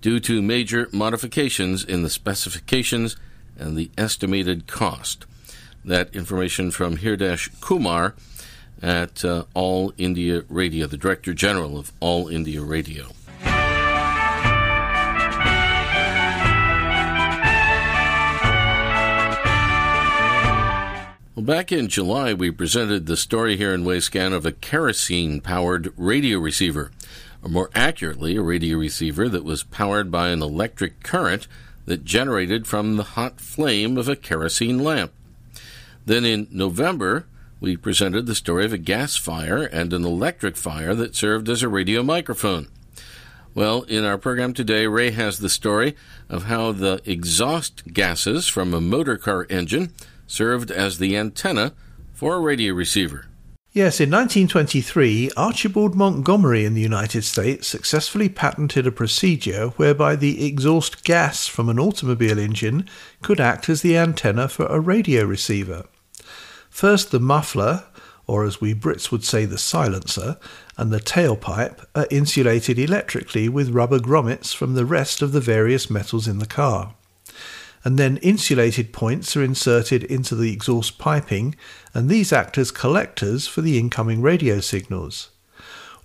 due 0.00 0.20
to 0.20 0.40
major 0.40 0.88
modifications 0.92 1.84
in 1.84 2.04
the 2.04 2.10
specifications 2.10 3.16
and 3.58 3.76
the 3.76 3.90
estimated 3.98 4.68
cost. 4.68 5.26
That 5.84 6.14
information 6.14 6.70
from 6.70 6.98
Hirdesh 6.98 7.60
Kumar 7.60 8.14
at 8.80 9.24
uh, 9.24 9.44
All 9.54 9.92
India 9.98 10.44
Radio, 10.48 10.86
the 10.86 10.96
Director 10.96 11.34
General 11.34 11.76
of 11.76 11.92
All 11.98 12.28
India 12.28 12.62
Radio. 12.62 13.08
Back 21.50 21.72
in 21.72 21.88
July, 21.88 22.32
we 22.32 22.48
presented 22.48 23.06
the 23.06 23.16
story 23.16 23.56
here 23.56 23.74
in 23.74 23.82
Wavescan 23.82 24.32
of 24.32 24.46
a 24.46 24.52
kerosene 24.52 25.40
powered 25.40 25.92
radio 25.96 26.38
receiver, 26.38 26.92
or 27.42 27.50
more 27.50 27.70
accurately, 27.74 28.36
a 28.36 28.40
radio 28.40 28.78
receiver 28.78 29.28
that 29.28 29.42
was 29.42 29.64
powered 29.64 30.12
by 30.12 30.28
an 30.28 30.42
electric 30.42 31.02
current 31.02 31.48
that 31.86 32.04
generated 32.04 32.68
from 32.68 32.96
the 32.96 33.02
hot 33.02 33.40
flame 33.40 33.98
of 33.98 34.08
a 34.08 34.14
kerosene 34.14 34.78
lamp. 34.78 35.10
Then 36.06 36.24
in 36.24 36.46
November, 36.52 37.26
we 37.58 37.76
presented 37.76 38.26
the 38.26 38.36
story 38.36 38.64
of 38.64 38.72
a 38.72 38.78
gas 38.78 39.16
fire 39.16 39.64
and 39.64 39.92
an 39.92 40.04
electric 40.04 40.56
fire 40.56 40.94
that 40.94 41.16
served 41.16 41.48
as 41.48 41.64
a 41.64 41.68
radio 41.68 42.04
microphone. 42.04 42.68
Well, 43.56 43.82
in 43.82 44.04
our 44.04 44.18
program 44.18 44.54
today, 44.54 44.86
Ray 44.86 45.10
has 45.10 45.38
the 45.38 45.48
story 45.48 45.96
of 46.28 46.44
how 46.44 46.70
the 46.70 47.02
exhaust 47.04 47.92
gases 47.92 48.46
from 48.46 48.72
a 48.72 48.80
motor 48.80 49.16
car 49.16 49.48
engine 49.50 49.92
served 50.30 50.70
as 50.70 50.98
the 50.98 51.16
antenna 51.16 51.72
for 52.12 52.36
a 52.36 52.40
radio 52.40 52.72
receiver. 52.72 53.26
Yes, 53.72 54.00
in 54.00 54.10
1923, 54.10 55.30
Archibald 55.36 55.94
Montgomery 55.94 56.64
in 56.64 56.74
the 56.74 56.80
United 56.80 57.22
States 57.22 57.68
successfully 57.68 58.28
patented 58.28 58.86
a 58.86 58.92
procedure 58.92 59.68
whereby 59.70 60.16
the 60.16 60.44
exhaust 60.44 61.04
gas 61.04 61.46
from 61.46 61.68
an 61.68 61.78
automobile 61.78 62.38
engine 62.38 62.88
could 63.22 63.40
act 63.40 63.68
as 63.68 63.82
the 63.82 63.96
antenna 63.96 64.48
for 64.48 64.66
a 64.66 64.80
radio 64.80 65.24
receiver. 65.24 65.84
First, 66.68 67.10
the 67.10 67.20
muffler, 67.20 67.84
or 68.26 68.44
as 68.44 68.60
we 68.60 68.74
Brits 68.74 69.12
would 69.12 69.24
say, 69.24 69.44
the 69.44 69.58
silencer, 69.58 70.36
and 70.76 70.92
the 70.92 71.00
tailpipe 71.00 71.84
are 71.94 72.08
insulated 72.10 72.78
electrically 72.78 73.48
with 73.48 73.70
rubber 73.70 73.98
grommets 73.98 74.54
from 74.54 74.74
the 74.74 74.84
rest 74.84 75.22
of 75.22 75.30
the 75.30 75.40
various 75.40 75.88
metals 75.88 76.26
in 76.26 76.38
the 76.38 76.46
car 76.46 76.94
and 77.84 77.98
then 77.98 78.18
insulated 78.18 78.92
points 78.92 79.36
are 79.36 79.42
inserted 79.42 80.04
into 80.04 80.34
the 80.34 80.52
exhaust 80.52 80.98
piping, 80.98 81.54
and 81.94 82.08
these 82.08 82.32
act 82.32 82.58
as 82.58 82.70
collectors 82.70 83.46
for 83.46 83.60
the 83.60 83.78
incoming 83.78 84.20
radio 84.22 84.60
signals. 84.60 85.30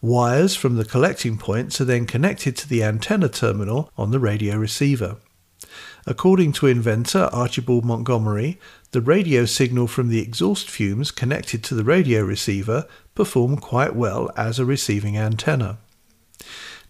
Wires 0.02 0.56
from 0.56 0.76
the 0.76 0.86
collecting 0.86 1.38
points 1.38 1.82
are 1.82 1.86
then 1.86 2.06
connected 2.06 2.56
to 2.58 2.70
the 2.70 2.84
antenna 2.84 3.28
terminal 3.28 3.92
on 3.98 4.12
the 4.12 4.20
radio 4.20 4.56
receiver. 4.58 5.18
According 6.06 6.52
to 6.54 6.68
inventor 6.68 7.30
Archibald 7.34 7.84
Montgomery, 7.84 8.60
the 8.92 9.02
radio 9.02 9.46
signal 9.46 9.88
from 9.88 10.10
the 10.10 10.22
exhaust 10.22 10.70
fumes 10.70 11.10
connected 11.10 11.64
to 11.64 11.76
the 11.76 11.84
radio 11.84 12.22
receiver 12.24 12.86
perform 13.16 13.58
quite 13.58 13.96
well 13.96 14.30
as 14.38 14.60
a 14.60 14.66
receiving 14.66 15.18
antenna. 15.18 15.80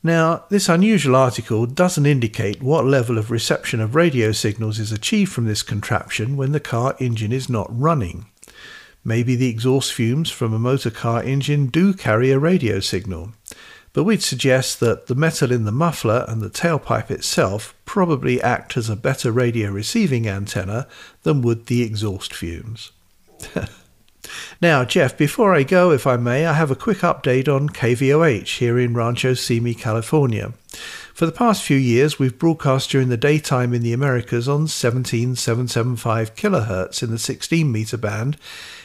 Now, 0.05 0.43
this 0.49 0.69
unusual 0.69 1.15
article 1.15 1.65
doesn't 1.65 2.05
indicate 2.05 2.61
what 2.61 2.85
level 2.85 3.17
of 3.17 3.31
reception 3.31 3.81
of 3.81 3.95
radio 3.95 4.31
signals 4.33 4.77
is 4.77 4.91
achieved 4.91 5.31
from 5.31 5.45
this 5.45 5.63
contraption 5.63 6.37
when 6.37 6.51
the 6.51 6.59
car 6.59 6.95
engine 6.99 7.31
is 7.31 7.49
not 7.49 7.65
running. 7.71 8.27
Maybe 9.03 9.35
the 9.35 9.49
exhaust 9.49 9.91
fumes 9.93 10.29
from 10.29 10.53
a 10.53 10.59
motor 10.59 10.91
car 10.91 11.23
engine 11.23 11.65
do 11.69 11.91
carry 11.91 12.29
a 12.29 12.37
radio 12.37 12.79
signal, 12.79 13.31
but 13.93 14.03
we'd 14.03 14.21
suggest 14.21 14.79
that 14.79 15.07
the 15.07 15.15
metal 15.15 15.51
in 15.51 15.65
the 15.65 15.71
muffler 15.71 16.23
and 16.27 16.39
the 16.39 16.51
tailpipe 16.51 17.09
itself 17.09 17.73
probably 17.85 18.39
act 18.43 18.77
as 18.77 18.91
a 18.91 18.95
better 18.95 19.31
radio 19.31 19.71
receiving 19.71 20.27
antenna 20.27 20.87
than 21.23 21.41
would 21.41 21.65
the 21.65 21.81
exhaust 21.81 22.31
fumes. 22.31 22.91
Now, 24.61 24.85
Jeff, 24.85 25.17
before 25.17 25.53
I 25.53 25.63
go, 25.63 25.91
if 25.91 26.07
I 26.07 26.15
may, 26.15 26.45
I 26.45 26.53
have 26.53 26.71
a 26.71 26.77
quick 26.77 26.99
update 26.99 27.53
on 27.53 27.67
KVOH 27.67 28.57
here 28.59 28.79
in 28.79 28.93
Rancho 28.93 29.33
Simi, 29.33 29.73
California. 29.73 30.53
For 31.13 31.25
the 31.25 31.33
past 31.33 31.61
few 31.61 31.75
years, 31.75 32.19
we've 32.19 32.39
broadcast 32.39 32.89
during 32.89 33.09
the 33.09 33.17
daytime 33.17 33.73
in 33.73 33.81
the 33.81 33.91
Americas 33.91 34.47
on 34.47 34.67
17775 34.67 36.35
kHz 36.35 37.03
in 37.03 37.11
the 37.11 37.19
16 37.19 37.69
meter 37.69 37.97
band, 37.97 38.37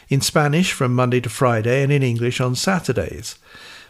in 0.09 0.21
Spanish 0.21 0.73
from 0.73 0.93
Monday 0.93 1.21
to 1.21 1.29
Friday, 1.29 1.85
and 1.85 1.93
in 1.93 2.03
English 2.03 2.41
on 2.41 2.57
Saturdays. 2.57 3.39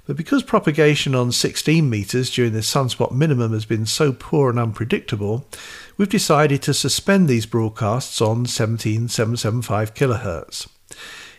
But 0.06 0.18
because 0.18 0.42
propagation 0.42 1.14
on 1.14 1.32
16 1.32 1.88
meters 1.88 2.30
during 2.30 2.52
the 2.52 2.60
sunspot 2.60 3.12
minimum 3.12 3.52
has 3.52 3.64
been 3.64 3.87
so 3.87 4.12
poor 4.12 4.50
and 4.50 4.58
unpredictable, 4.58 5.46
we've 5.96 6.10
decided 6.10 6.60
to 6.62 6.75
suspend 6.75 7.26
these 7.26 7.46
broadcasts 7.46 8.20
on 8.20 8.44
17775 8.44 9.94
kHz. 9.94 10.66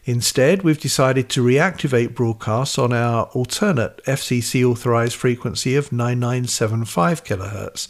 Instead, 0.06 0.64
we've 0.64 0.80
decided 0.80 1.30
to 1.30 1.44
reactivate 1.44 2.16
broadcasts 2.16 2.80
on 2.80 2.92
our 2.92 3.26
alternate 3.34 4.04
FCC 4.06 4.64
authorized 4.64 5.16
frequency 5.16 5.76
of 5.76 5.92
9975 5.92 7.24
kHz, 7.24 7.88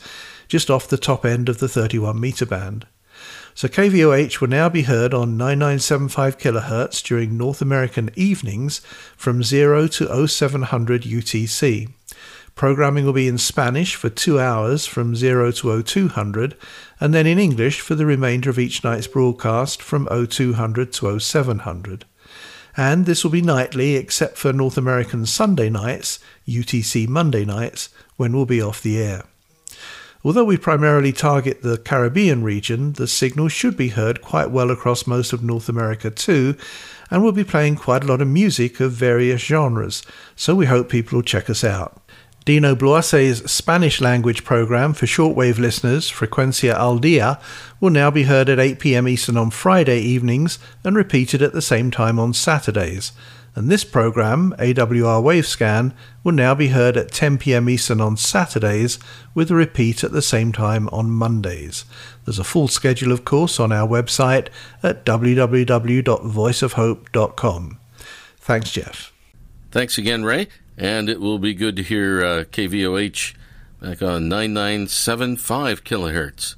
just 0.49 0.69
off 0.69 0.89
the 0.89 0.97
top 0.97 1.25
end 1.25 1.47
of 1.47 1.59
the 1.59 1.69
31 1.69 2.19
meter 2.19 2.45
band. 2.45 2.85
So 3.53 3.67
KVOH 3.67 4.41
will 4.41 4.49
now 4.49 4.69
be 4.69 4.83
heard 4.83 5.13
on 5.13 5.37
9975 5.37 6.37
kHz 6.37 7.03
during 7.03 7.37
North 7.37 7.61
American 7.61 8.09
evenings 8.15 8.79
from 9.15 9.43
0 9.43 9.87
to 9.87 10.27
0700 10.27 11.03
UTC. 11.03 11.89
Programming 12.55 13.05
will 13.05 13.13
be 13.13 13.27
in 13.27 13.37
Spanish 13.37 13.95
for 13.95 14.09
two 14.09 14.39
hours 14.39 14.85
from 14.85 15.15
0 15.15 15.51
to 15.51 15.81
0200, 15.81 16.57
and 16.99 17.13
then 17.13 17.25
in 17.25 17.39
English 17.39 17.79
for 17.81 17.95
the 17.95 18.05
remainder 18.05 18.49
of 18.49 18.59
each 18.59 18.83
night's 18.83 19.07
broadcast 19.07 19.81
from 19.81 20.07
0200 20.07 20.93
to 20.93 21.19
0700. 21.19 22.05
And 22.77 23.05
this 23.05 23.23
will 23.23 23.31
be 23.31 23.41
nightly 23.41 23.95
except 23.95 24.37
for 24.37 24.53
North 24.53 24.77
American 24.77 25.25
Sunday 25.25 25.69
nights, 25.69 26.19
UTC 26.47 27.07
Monday 27.07 27.45
nights, 27.45 27.89
when 28.17 28.33
we'll 28.33 28.45
be 28.45 28.61
off 28.61 28.81
the 28.81 28.97
air. 28.97 29.23
Although 30.23 30.43
we 30.43 30.57
primarily 30.57 31.11
target 31.11 31.63
the 31.63 31.77
Caribbean 31.77 32.43
region, 32.43 32.93
the 32.93 33.07
signal 33.07 33.47
should 33.47 33.75
be 33.75 33.89
heard 33.89 34.21
quite 34.21 34.51
well 34.51 34.69
across 34.69 35.07
most 35.07 35.33
of 35.33 35.43
North 35.43 35.67
America 35.67 36.11
too, 36.11 36.55
and 37.09 37.23
we'll 37.23 37.31
be 37.31 37.43
playing 37.43 37.75
quite 37.75 38.03
a 38.03 38.07
lot 38.07 38.21
of 38.21 38.27
music 38.27 38.79
of 38.79 38.91
various 38.91 39.41
genres, 39.41 40.03
so 40.35 40.53
we 40.53 40.67
hope 40.67 40.89
people 40.89 41.17
will 41.17 41.23
check 41.23 41.49
us 41.49 41.63
out. 41.63 42.00
Dino 42.43 42.73
Bloise's 42.73 43.43
Spanish 43.51 44.01
language 44.01 44.43
program 44.43 44.93
for 44.93 45.05
shortwave 45.05 45.59
listeners, 45.59 46.09
Frecuencia 46.09 46.73
al 46.73 46.97
Dia, 46.97 47.39
will 47.79 47.91
now 47.91 48.09
be 48.09 48.23
heard 48.23 48.49
at 48.49 48.59
8 48.59 48.79
pm 48.79 49.07
Eastern 49.07 49.37
on 49.37 49.51
Friday 49.51 49.99
evenings 49.99 50.57
and 50.83 50.95
repeated 50.95 51.43
at 51.43 51.53
the 51.53 51.61
same 51.61 51.91
time 51.91 52.17
on 52.17 52.33
Saturdays. 52.33 53.11
And 53.53 53.69
this 53.69 53.83
program, 53.83 54.55
AWR 54.57 55.21
Wavescan, 55.21 55.93
will 56.23 56.31
now 56.31 56.55
be 56.55 56.69
heard 56.69 56.97
at 56.97 57.11
10 57.11 57.37
pm 57.37 57.69
Eastern 57.69 58.01
on 58.01 58.17
Saturdays 58.17 58.97
with 59.35 59.51
a 59.51 59.55
repeat 59.55 60.03
at 60.03 60.11
the 60.11 60.23
same 60.23 60.51
time 60.51 60.89
on 60.89 61.11
Mondays. 61.11 61.85
There's 62.25 62.39
a 62.39 62.43
full 62.43 62.67
schedule, 62.67 63.11
of 63.11 63.23
course, 63.23 63.59
on 63.59 63.71
our 63.71 63.87
website 63.87 64.47
at 64.81 65.05
www.voiceofhope.com. 65.05 67.77
Thanks, 68.37 68.71
Jeff. 68.71 69.13
Thanks 69.69 69.99
again, 69.99 70.23
Ray. 70.23 70.47
And 70.77 71.09
it 71.09 71.19
will 71.19 71.39
be 71.39 71.53
good 71.53 71.75
to 71.75 71.83
hear 71.83 72.23
uh, 72.23 72.43
KVOH 72.45 73.35
back 73.81 74.01
on 74.01 74.29
9975 74.29 75.83
kilohertz 75.83 76.55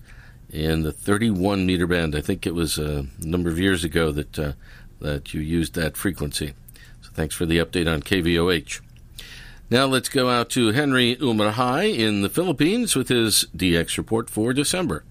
in 0.49 0.83
the 0.83 0.91
31 0.91 1.65
meter 1.65 1.87
band. 1.87 2.15
I 2.15 2.21
think 2.21 2.45
it 2.45 2.53
was 2.53 2.77
a 2.77 3.07
number 3.19 3.49
of 3.49 3.59
years 3.59 3.83
ago 3.83 4.11
that 4.11 4.39
uh, 4.39 4.53
that 5.01 5.33
you 5.33 5.41
used 5.41 5.73
that 5.73 5.97
frequency. 5.97 6.53
So 7.01 7.09
thanks 7.13 7.35
for 7.35 7.45
the 7.45 7.57
update 7.57 7.91
on 7.91 8.01
KVOH. 8.01 8.81
Now 9.69 9.85
let's 9.85 10.09
go 10.09 10.29
out 10.29 10.49
to 10.51 10.71
Henry 10.71 11.15
Umaday 11.15 11.97
in 11.97 12.21
the 12.21 12.29
Philippines 12.29 12.95
with 12.95 13.09
his 13.09 13.45
DX 13.55 13.97
report 13.97 14.29
for 14.29 14.53
December. 14.53 15.03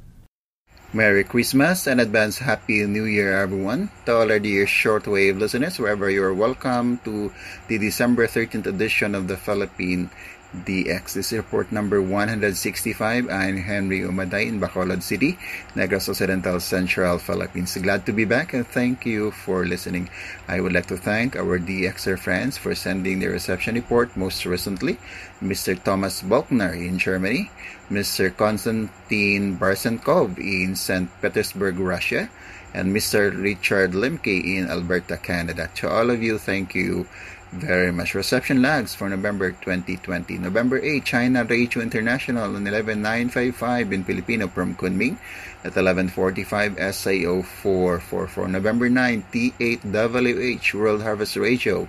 Merry 0.95 1.25
Christmas 1.25 1.87
and 1.87 2.03
advance 2.03 2.37
Happy 2.37 2.85
New 2.85 3.09
Year, 3.09 3.33
everyone. 3.33 3.89
To 4.05 4.13
all 4.13 4.31
our 4.31 4.39
dear 4.39 4.67
shortwave 4.67 5.41
listeners, 5.41 5.79
wherever 5.79 6.11
you 6.11 6.23
are, 6.23 6.35
welcome 6.37 7.01
to 7.09 7.33
the 7.69 7.79
December 7.79 8.27
13th 8.27 8.67
edition 8.67 9.15
of 9.15 9.25
the 9.27 9.39
Philippine 9.39 10.11
DX. 10.53 11.15
This 11.17 11.33
is 11.33 11.39
report 11.41 11.73
number 11.73 12.03
165. 12.03 13.31
I'm 13.31 13.57
Henry 13.57 14.01
Umaday 14.01 14.47
in 14.49 14.61
Bacolod 14.61 15.03
City, 15.03 15.39
Negros 15.75 16.09
Occidental, 16.09 16.61
Central 16.61 17.17
Philippines. 17.17 17.77
Glad 17.81 18.05
to 18.05 18.13
be 18.13 18.27
back 18.27 18.53
and 18.53 18.67
thank 18.67 19.07
you 19.07 19.31
for 19.31 19.65
listening. 19.65 20.11
I 20.49 20.61
would 20.61 20.75
like 20.75 20.87
to 20.93 20.99
thank 20.99 21.37
our 21.37 21.59
DXer 21.59 22.19
friends 22.19 22.59
for 22.59 22.75
sending 22.75 23.19
their 23.19 23.33
reception 23.33 23.77
report 23.77 24.15
most 24.15 24.45
recently. 24.45 24.99
Mr. 25.41 25.73
Thomas 25.83 26.21
Balkner 26.21 26.77
in 26.77 26.99
Germany, 26.99 27.51
Mr. 27.91 28.29
Konstantin 28.29 29.57
Barsenkov 29.57 30.37
in 30.37 30.77
St. 30.77 31.09
Petersburg, 31.23 31.79
Russia, 31.79 32.29
and 32.75 32.95
Mr. 32.95 33.33
Richard 33.33 33.93
Limke 33.93 34.45
in 34.45 34.69
Alberta, 34.69 35.17
Canada. 35.17 35.71
To 35.77 35.89
all 35.89 36.11
of 36.11 36.23
you, 36.23 36.37
thank 36.37 36.75
you 36.75 37.09
very 37.53 37.93
much. 37.93 38.15
Reception 38.15 38.63
lags 38.63 38.95
for 38.95 39.09
November 39.09 39.53
2020. 39.53 40.39
November 40.39 40.81
8, 40.81 41.05
China 41.05 41.45
Radio 41.45 41.83
International 41.83 42.57
on 42.57 42.65
11955 42.65 43.93
in 43.93 44.05
Filipino 44.05 44.49
from 44.49 44.75
Kunming 44.75 45.19
at 45.61 45.77
1145 45.77 46.77
SIO 46.77 47.45
444. 47.45 48.49
November 48.49 48.89
9, 48.89 49.25
T8WH 49.33 50.75
World 50.75 51.03
Harvest 51.03 51.37
Radio 51.37 51.89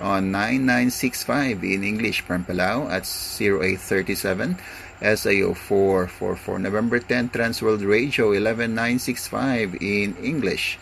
on 0.00 0.32
9965 0.32 1.62
in 1.62 1.84
English 1.84 2.20
from 2.22 2.44
Palau 2.44 2.90
at 2.90 3.06
0837 3.06 4.58
SIO 5.00 5.56
444. 5.56 6.58
November 6.58 6.98
10, 6.98 7.30
Transworld 7.30 7.86
Radio 7.86 8.32
11965 8.32 9.76
in 9.80 10.16
English 10.16 10.78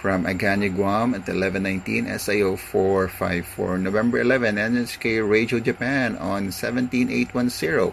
from 0.00 0.24
Agani, 0.24 0.74
Guam 0.74 1.12
at 1.12 1.28
1119 1.28 2.06
SIO 2.06 2.58
454. 2.58 3.76
November 3.76 4.20
11, 4.20 4.56
NHK 4.56 5.28
Radio 5.28 5.60
Japan 5.60 6.16
on 6.16 6.50
17810 6.50 7.92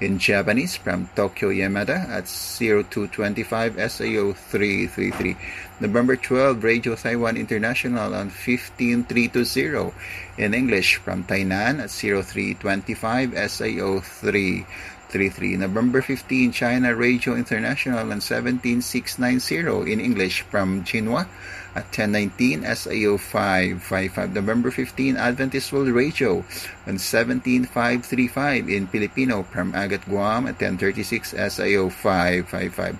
in 0.00 0.18
Japanese 0.18 0.74
from 0.74 1.08
Tokyo 1.14 1.50
Yamata 1.50 2.08
at 2.10 2.26
0225 2.26 3.76
SIO 3.76 4.34
333. 4.34 5.36
November 5.78 6.16
12, 6.16 6.64
Radio 6.64 6.96
Taiwan 6.96 7.36
International 7.36 8.14
on 8.14 8.30
15320 8.30 9.94
in 10.36 10.54
English 10.54 10.96
from 10.96 11.22
Tainan 11.22 11.78
at 11.78 11.90
0325 11.90 13.30
SIO 13.30 14.02
3 14.02 14.66
33. 15.14 15.62
November 15.62 16.02
15, 16.02 16.50
China 16.50 16.90
Radio 16.90 17.38
International 17.38 18.10
on 18.10 18.20
17690 18.20 19.86
in 19.86 20.00
English 20.02 20.42
from 20.50 20.82
Jinhua 20.82 21.30
at 21.78 21.86
1019 21.94 22.66
SIO 22.66 23.14
555. 23.14 24.34
November 24.34 24.72
15, 24.72 25.16
Adventist 25.16 25.70
World 25.70 25.94
Radio 25.94 26.42
on 26.90 26.98
17535 26.98 28.68
in 28.68 28.88
Filipino 28.88 29.44
from 29.44 29.70
Agat 29.72 30.02
Guam 30.10 30.50
at 30.50 30.58
1036 30.58 31.30
SIO 31.34 31.92
555. 31.92 32.98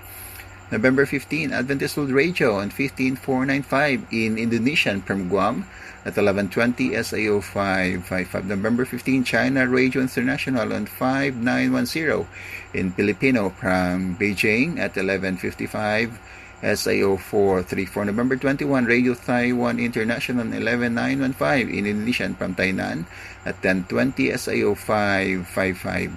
November 0.70 1.06
15, 1.06 1.52
Adventist 1.52 1.96
World 1.96 2.14
Radio 2.14 2.62
on 2.62 2.70
15495 2.70 4.06
in 4.14 4.38
Indonesian 4.38 5.02
from 5.02 5.28
Guam 5.28 5.66
at 6.04 6.20
1120 6.20 7.00
SIO 7.00 7.42
555. 7.42 8.44
November 8.44 8.84
15, 8.84 9.24
China 9.24 9.66
Radio 9.66 10.02
International 10.02 10.72
on 10.72 10.84
5910 10.84 12.28
in 12.74 12.92
Filipino 12.92 13.48
from 13.48 14.14
Beijing 14.20 14.76
at 14.76 14.92
1155 15.00 16.20
SIO 16.60 17.16
434. 17.16 18.04
November 18.04 18.36
21, 18.36 18.84
Radio 18.84 19.14
Taiwan 19.14 19.80
International 19.80 20.44
on 20.44 20.52
11915 20.52 21.72
in 21.72 21.86
Indonesian 21.86 22.34
from 22.36 22.54
Tainan 22.54 23.08
at 23.48 23.56
1020 23.64 24.28
SIO 24.36 24.76
555. 24.76 26.12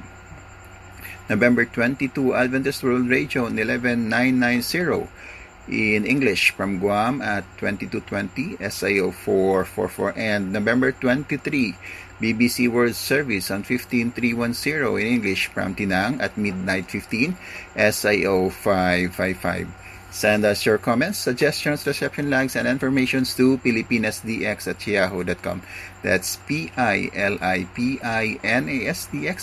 November 1.30 1.66
22, 1.66 2.36
Adventist 2.36 2.84
World 2.84 3.08
Radio 3.08 3.46
on 3.46 3.56
11990 3.56 5.08
in 5.68 6.06
English 6.06 6.52
from 6.52 6.80
Guam 6.80 7.22
at 7.22 7.44
2220 7.60 8.58
SIO 8.58 9.14
444 9.14 10.14
and 10.18 10.52
November 10.52 10.92
23 10.92 11.76
BBC 12.20 12.72
World 12.72 12.96
Service 12.96 13.52
on 13.52 13.64
15310 13.64 14.98
in 14.98 15.08
English 15.08 15.48
from 15.48 15.76
Tinang 15.76 16.20
at 16.20 16.38
midnight 16.38 16.90
15 16.90 17.38
SIO 17.76 18.52
555. 18.52 19.68
Send 20.10 20.46
us 20.46 20.66
your 20.66 20.80
comments, 20.80 21.20
suggestions, 21.20 21.86
reception 21.86 22.30
lags, 22.32 22.56
and 22.56 22.68
informations 22.68 23.36
to 23.36 23.60
PilipinasDX 23.60 24.68
at 24.68 24.88
yahoo.com. 24.88 25.62
That's 26.02 26.38
P-I-L-I-P-I-N-A-S-D-X 26.48 27.08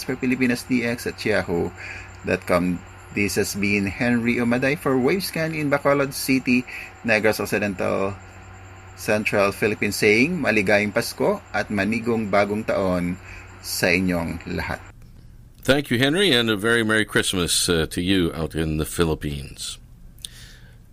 for 0.03 0.17
PilipinasDX 0.17 1.07
at 1.07 1.25
yahoo.com. 1.25 2.81
This 3.15 3.39
has 3.39 3.55
been 3.55 3.87
Henry 3.87 4.43
Umaday 4.43 4.75
for 4.77 4.99
Wavescan 4.99 5.55
in 5.55 5.71
Bacolod 5.71 6.13
City, 6.13 6.67
Negros 7.07 7.39
Occidental, 7.39 8.13
Central 8.99 9.55
Philippines 9.55 9.95
saying 9.95 10.35
maligayang 10.43 10.91
Pasko 10.91 11.39
at 11.55 11.71
manigong 11.71 12.27
bagong 12.27 12.67
taon 12.67 13.15
sa 13.63 13.87
inyong 13.87 14.43
lahat. 14.59 14.83
Thank 15.63 15.95
you, 15.95 15.99
Henry, 16.03 16.35
and 16.35 16.51
a 16.51 16.59
very 16.59 16.83
Merry 16.83 17.07
Christmas 17.07 17.71
uh, 17.71 17.87
to 17.95 18.03
you 18.03 18.35
out 18.35 18.59
in 18.59 18.83
the 18.83 18.85
Philippines. 18.85 19.79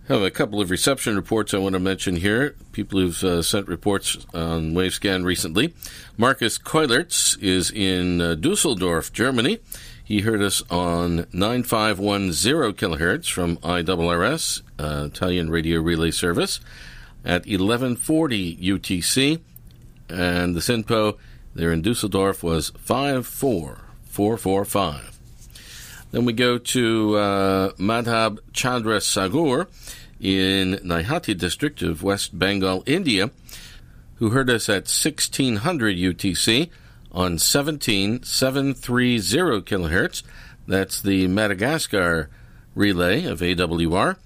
I 0.08 0.14
have 0.14 0.22
a 0.22 0.30
couple 0.30 0.60
of 0.60 0.70
reception 0.70 1.14
reports 1.16 1.54
I 1.54 1.58
want 1.58 1.74
to 1.74 1.82
mention 1.82 2.16
here. 2.16 2.54
People 2.70 3.00
who've 3.00 3.24
uh, 3.24 3.42
sent 3.42 3.66
reports 3.66 4.16
on 4.32 4.74
Wavescan 4.78 5.24
recently. 5.24 5.74
Marcus 6.16 6.58
Keulertz 6.58 7.36
is 7.42 7.70
in 7.70 8.20
uh, 8.20 8.34
Dusseldorf, 8.34 9.12
Germany. 9.12 9.58
He 10.04 10.22
heard 10.22 10.42
us 10.42 10.64
on 10.68 11.26
9510 11.32 12.72
kilohertz 12.74 13.30
from 13.30 13.56
IRRS, 13.58 14.62
uh, 14.78 15.04
Italian 15.06 15.48
Radio 15.48 15.80
Relay 15.80 16.10
Service, 16.10 16.58
at 17.24 17.46
1140 17.46 18.56
UTC, 18.56 19.38
and 20.08 20.56
the 20.56 20.60
SINPO 20.60 21.16
there 21.54 21.70
in 21.70 21.82
Dusseldorf 21.82 22.42
was 22.42 22.70
54445. 22.70 25.20
Then 26.10 26.24
we 26.24 26.32
go 26.32 26.58
to 26.58 27.16
uh, 27.16 27.70
Madhab 27.74 28.40
Chandra 28.52 28.98
Sagur 28.98 29.68
in 30.20 30.80
Naihati 30.84 31.38
district 31.38 31.80
of 31.80 32.02
West 32.02 32.36
Bengal, 32.38 32.82
India, 32.86 33.30
who 34.16 34.30
heard 34.30 34.50
us 34.50 34.68
at 34.68 34.88
1600 34.88 35.96
UTC 35.96 36.70
on 37.12 37.38
17730 37.38 39.62
kilohertz. 39.62 40.24
That's 40.66 41.00
the 41.00 41.28
Madagascar 41.28 42.28
relay 42.74 43.24
of 43.24 43.40
AWR 43.40 44.16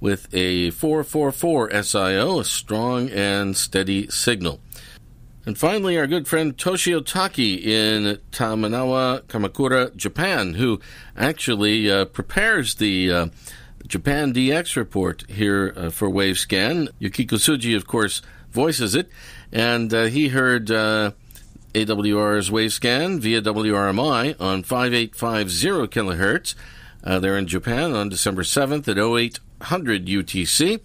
with 0.00 0.32
a 0.34 0.70
444 0.70 1.70
SIO, 1.70 2.40
a 2.40 2.44
strong 2.44 3.10
and 3.10 3.56
steady 3.56 4.08
signal. 4.08 4.60
And 5.46 5.58
finally, 5.58 5.98
our 5.98 6.06
good 6.06 6.26
friend 6.26 6.56
Toshio 6.56 7.04
Taki 7.04 7.54
in 7.54 8.18
Tamanawa, 8.32 9.22
Kamakura, 9.24 9.94
Japan, 9.94 10.54
who 10.54 10.80
actually 11.16 11.90
uh, 11.90 12.06
prepares 12.06 12.76
the 12.76 13.12
uh, 13.12 13.26
Japan 13.86 14.32
DX 14.32 14.76
report 14.76 15.24
here 15.28 15.74
uh, 15.76 15.90
for 15.90 16.08
Wavescan. 16.08 16.88
Yukiko 16.98 17.36
Tsuji, 17.36 17.76
of 17.76 17.86
course, 17.86 18.22
voices 18.50 18.94
it, 18.94 19.10
and 19.52 19.92
uh, 19.92 20.04
he 20.04 20.28
heard 20.28 20.70
uh, 20.70 21.10
AWR's 21.74 22.50
Wavescan 22.50 23.18
via 23.18 23.42
WRMI 23.42 24.40
on 24.40 24.62
5850 24.62 25.88
kilohertz. 25.88 26.54
Uh, 27.02 27.18
they're 27.18 27.36
in 27.36 27.46
Japan 27.46 27.92
on 27.92 28.08
December 28.08 28.42
7th 28.42 28.88
at 28.88 28.98
0800 28.98 30.06
UTC. 30.06 30.80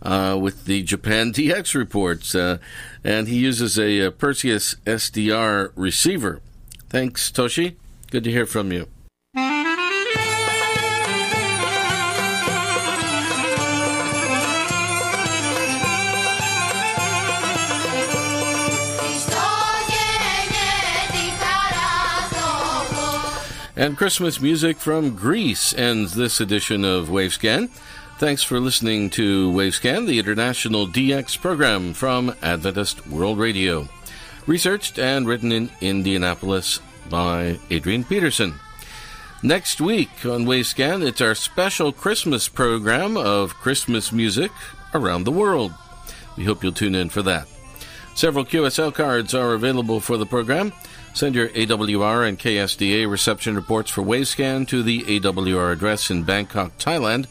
Uh, 0.00 0.36
with 0.36 0.64
the 0.64 0.82
Japan 0.82 1.32
DX 1.32 1.76
reports, 1.76 2.34
uh, 2.34 2.58
and 3.04 3.28
he 3.28 3.36
uses 3.36 3.78
a, 3.78 4.00
a 4.00 4.10
Perseus 4.10 4.74
SDR 4.84 5.70
receiver. 5.76 6.40
Thanks, 6.88 7.30
Toshi. 7.30 7.76
Good 8.10 8.24
to 8.24 8.30
hear 8.32 8.44
from 8.44 8.72
you. 8.72 8.88
And 23.74 23.96
Christmas 23.96 24.38
music 24.38 24.76
from 24.76 25.16
Greece 25.16 25.72
ends 25.72 26.14
this 26.14 26.42
edition 26.42 26.84
of 26.84 27.08
Wavescan. 27.08 27.70
Thanks 28.18 28.42
for 28.42 28.60
listening 28.60 29.08
to 29.10 29.50
Wavescan, 29.50 30.06
the 30.06 30.18
international 30.18 30.86
DX 30.86 31.40
program 31.40 31.94
from 31.94 32.34
Adventist 32.42 33.06
World 33.06 33.38
Radio. 33.38 33.88
Researched 34.46 34.98
and 34.98 35.26
written 35.26 35.52
in 35.52 35.70
Indianapolis 35.80 36.80
by 37.08 37.58
Adrian 37.70 38.04
Peterson. 38.04 38.56
Next 39.42 39.80
week 39.80 40.10
on 40.26 40.44
Wavescan, 40.44 41.02
it's 41.02 41.22
our 41.22 41.34
special 41.34 41.92
Christmas 41.92 42.48
program 42.48 43.16
of 43.16 43.54
Christmas 43.54 44.12
music 44.12 44.52
around 44.92 45.24
the 45.24 45.32
world. 45.32 45.72
We 46.36 46.44
hope 46.44 46.62
you'll 46.62 46.72
tune 46.72 46.94
in 46.94 47.08
for 47.08 47.22
that. 47.22 47.48
Several 48.14 48.44
QSL 48.44 48.92
cards 48.92 49.32
are 49.34 49.54
available 49.54 49.98
for 49.98 50.18
the 50.18 50.26
program. 50.26 50.74
Send 51.14 51.34
your 51.34 51.48
AWR 51.48 52.26
and 52.26 52.38
KSDA 52.38 53.08
reception 53.08 53.54
reports 53.54 53.90
for 53.90 54.02
Wavescan 54.02 54.66
to 54.68 54.82
the 54.82 55.02
AWR 55.02 55.72
address 55.72 56.10
in 56.10 56.22
Bangkok, 56.22 56.76
Thailand, 56.78 57.26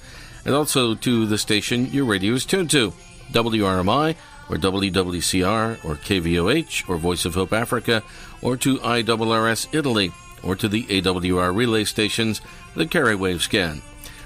and 0.45 0.53
also 0.53 0.93
to 0.95 1.25
the 1.25 1.37
station 1.37 1.87
your 1.87 2.05
radio 2.05 2.33
is 2.33 2.45
tuned 2.45 2.69
to 2.71 2.93
WRMI 3.31 4.15
or 4.49 4.55
WWCR 4.57 5.83
or 5.83 5.95
KVOH 5.95 6.89
or 6.89 6.97
Voice 6.97 7.25
of 7.25 7.33
Hope 7.33 7.53
Africa 7.53 8.03
or 8.41 8.55
to 8.57 8.77
IRRS 8.79 9.73
Italy 9.73 10.11
or 10.43 10.55
to 10.55 10.67
the 10.67 10.83
AWR 10.83 11.55
relay 11.55 11.83
stations 11.83 12.39
that 12.75 12.91
carry 12.91 13.15
Wavescan. 13.15 13.81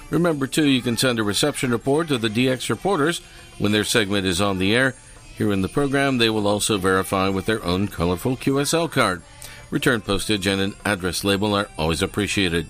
Remember, 0.10 0.48
too, 0.48 0.68
you 0.68 0.82
can 0.82 0.98
send 0.98 1.18
a 1.18 1.24
reception 1.24 1.72
report 1.72 2.10
to 2.10 2.18
the 2.18 2.30
DX 2.30 2.70
reporters 2.70 3.20
when 3.58 3.72
their 3.72 3.84
segment 3.84 4.28
is 4.28 4.42
on 4.42 4.60
the 4.60 4.76
air. 4.76 4.96
Here 5.38 5.52
in 5.52 5.62
the 5.62 5.68
program, 5.68 6.18
they 6.18 6.30
will 6.30 6.48
also 6.48 6.78
verify 6.78 7.30
with 7.30 7.46
their 7.46 7.64
own 7.64 7.88
colorful 7.88 8.38
QSL 8.38 8.92
card. 8.92 9.22
Return 9.70 10.02
postage 10.02 10.48
and 10.48 10.62
an 10.62 10.76
address 10.86 11.24
label 11.24 11.54
are 11.56 11.70
always 11.78 12.02
appreciated. 12.02 12.68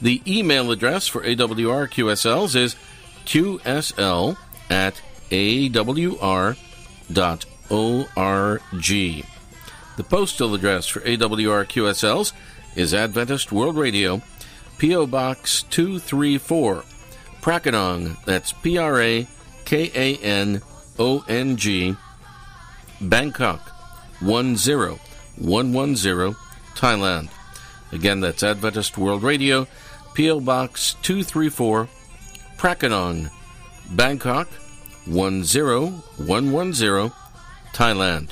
The 0.00 0.22
email 0.26 0.70
address 0.70 1.08
for 1.08 1.22
AWR 1.22 1.88
QSLs 1.88 2.54
is 2.54 2.76
qsl 3.24 4.36
at 4.70 5.00
awr.org. 5.30 6.56
The 9.96 10.04
postal 10.04 10.54
address 10.54 10.86
for 10.86 11.00
AWR 11.00 11.64
QSLs 11.64 12.32
is 12.74 12.92
Adventist 12.92 13.50
World 13.50 13.76
Radio, 13.76 14.20
P.O. 14.76 15.06
Box 15.06 15.62
234, 15.70 16.84
Prakanong, 17.40 18.22
that's 18.26 18.52
P 18.52 18.76
R 18.76 19.00
A 19.00 19.26
K 19.64 19.90
A 19.94 20.16
N 20.18 20.60
O 20.98 21.24
N 21.28 21.56
G, 21.56 21.96
Bangkok 23.00 23.72
10 24.20 24.56
110, 25.38 26.36
Thailand. 26.74 27.28
Again, 27.92 28.20
that's 28.20 28.42
Adventist 28.42 28.98
World 28.98 29.22
Radio, 29.22 29.68
P.O. 30.14 30.40
Box 30.40 30.96
234, 31.02 31.88
Prakanong, 32.56 33.30
Bangkok 33.90 34.48
10110, 35.06 37.12
Thailand. 37.72 38.30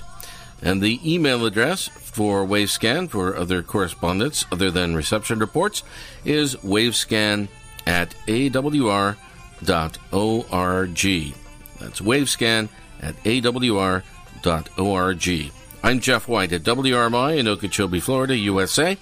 And 0.62 0.80
the 0.80 1.00
email 1.04 1.44
address 1.44 1.88
for 1.88 2.46
Wavescan 2.46 3.10
for 3.10 3.36
other 3.36 3.62
correspondence 3.62 4.46
other 4.50 4.70
than 4.70 4.94
reception 4.94 5.38
reports 5.38 5.82
is 6.24 6.56
wavescan 6.56 7.48
at 7.86 8.14
awr.org. 8.26 9.14
That's 11.80 12.00
wavescan 12.00 12.68
at 13.02 13.22
awr.org. 13.24 14.02
I'm 15.84 16.00
Jeff 16.00 16.26
White 16.26 16.50
at 16.54 16.62
WRMI 16.62 17.36
in 17.36 17.46
Okeechobee, 17.46 18.00
Florida, 18.00 18.34
USA. 18.34 18.96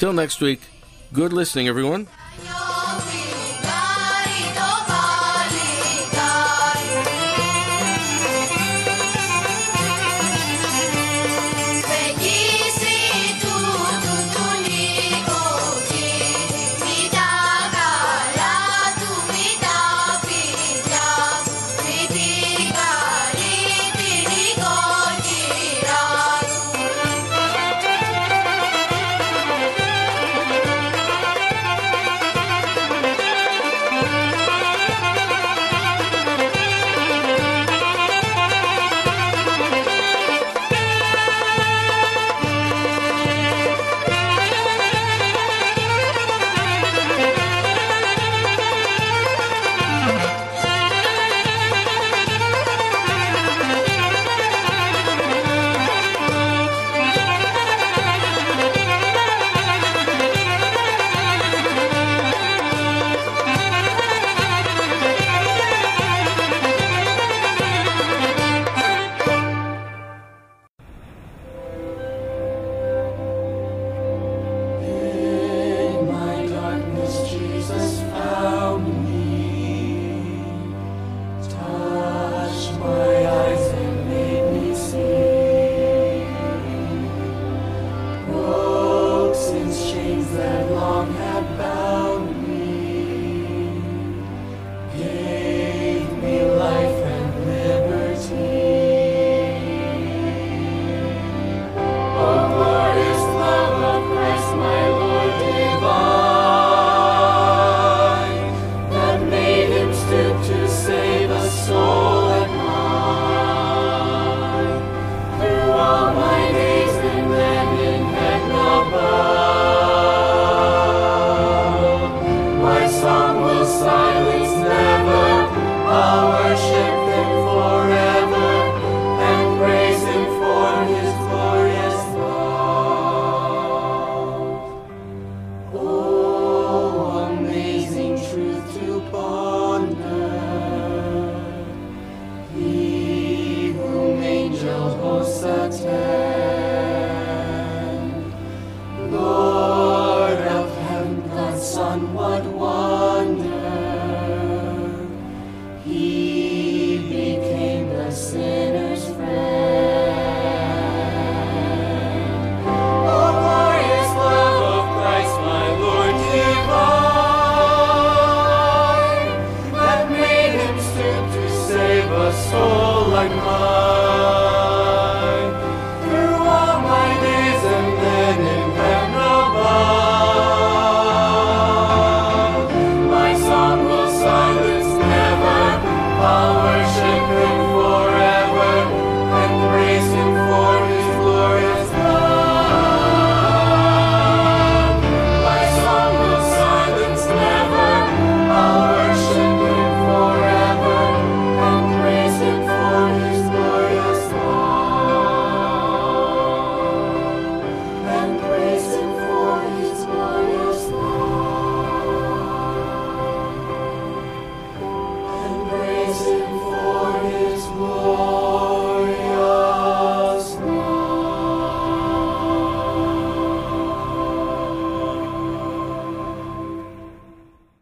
Till 0.00 0.12
next 0.12 0.40
week, 0.40 0.60
good 1.12 1.32
listening, 1.32 1.68
everyone. 1.68 2.08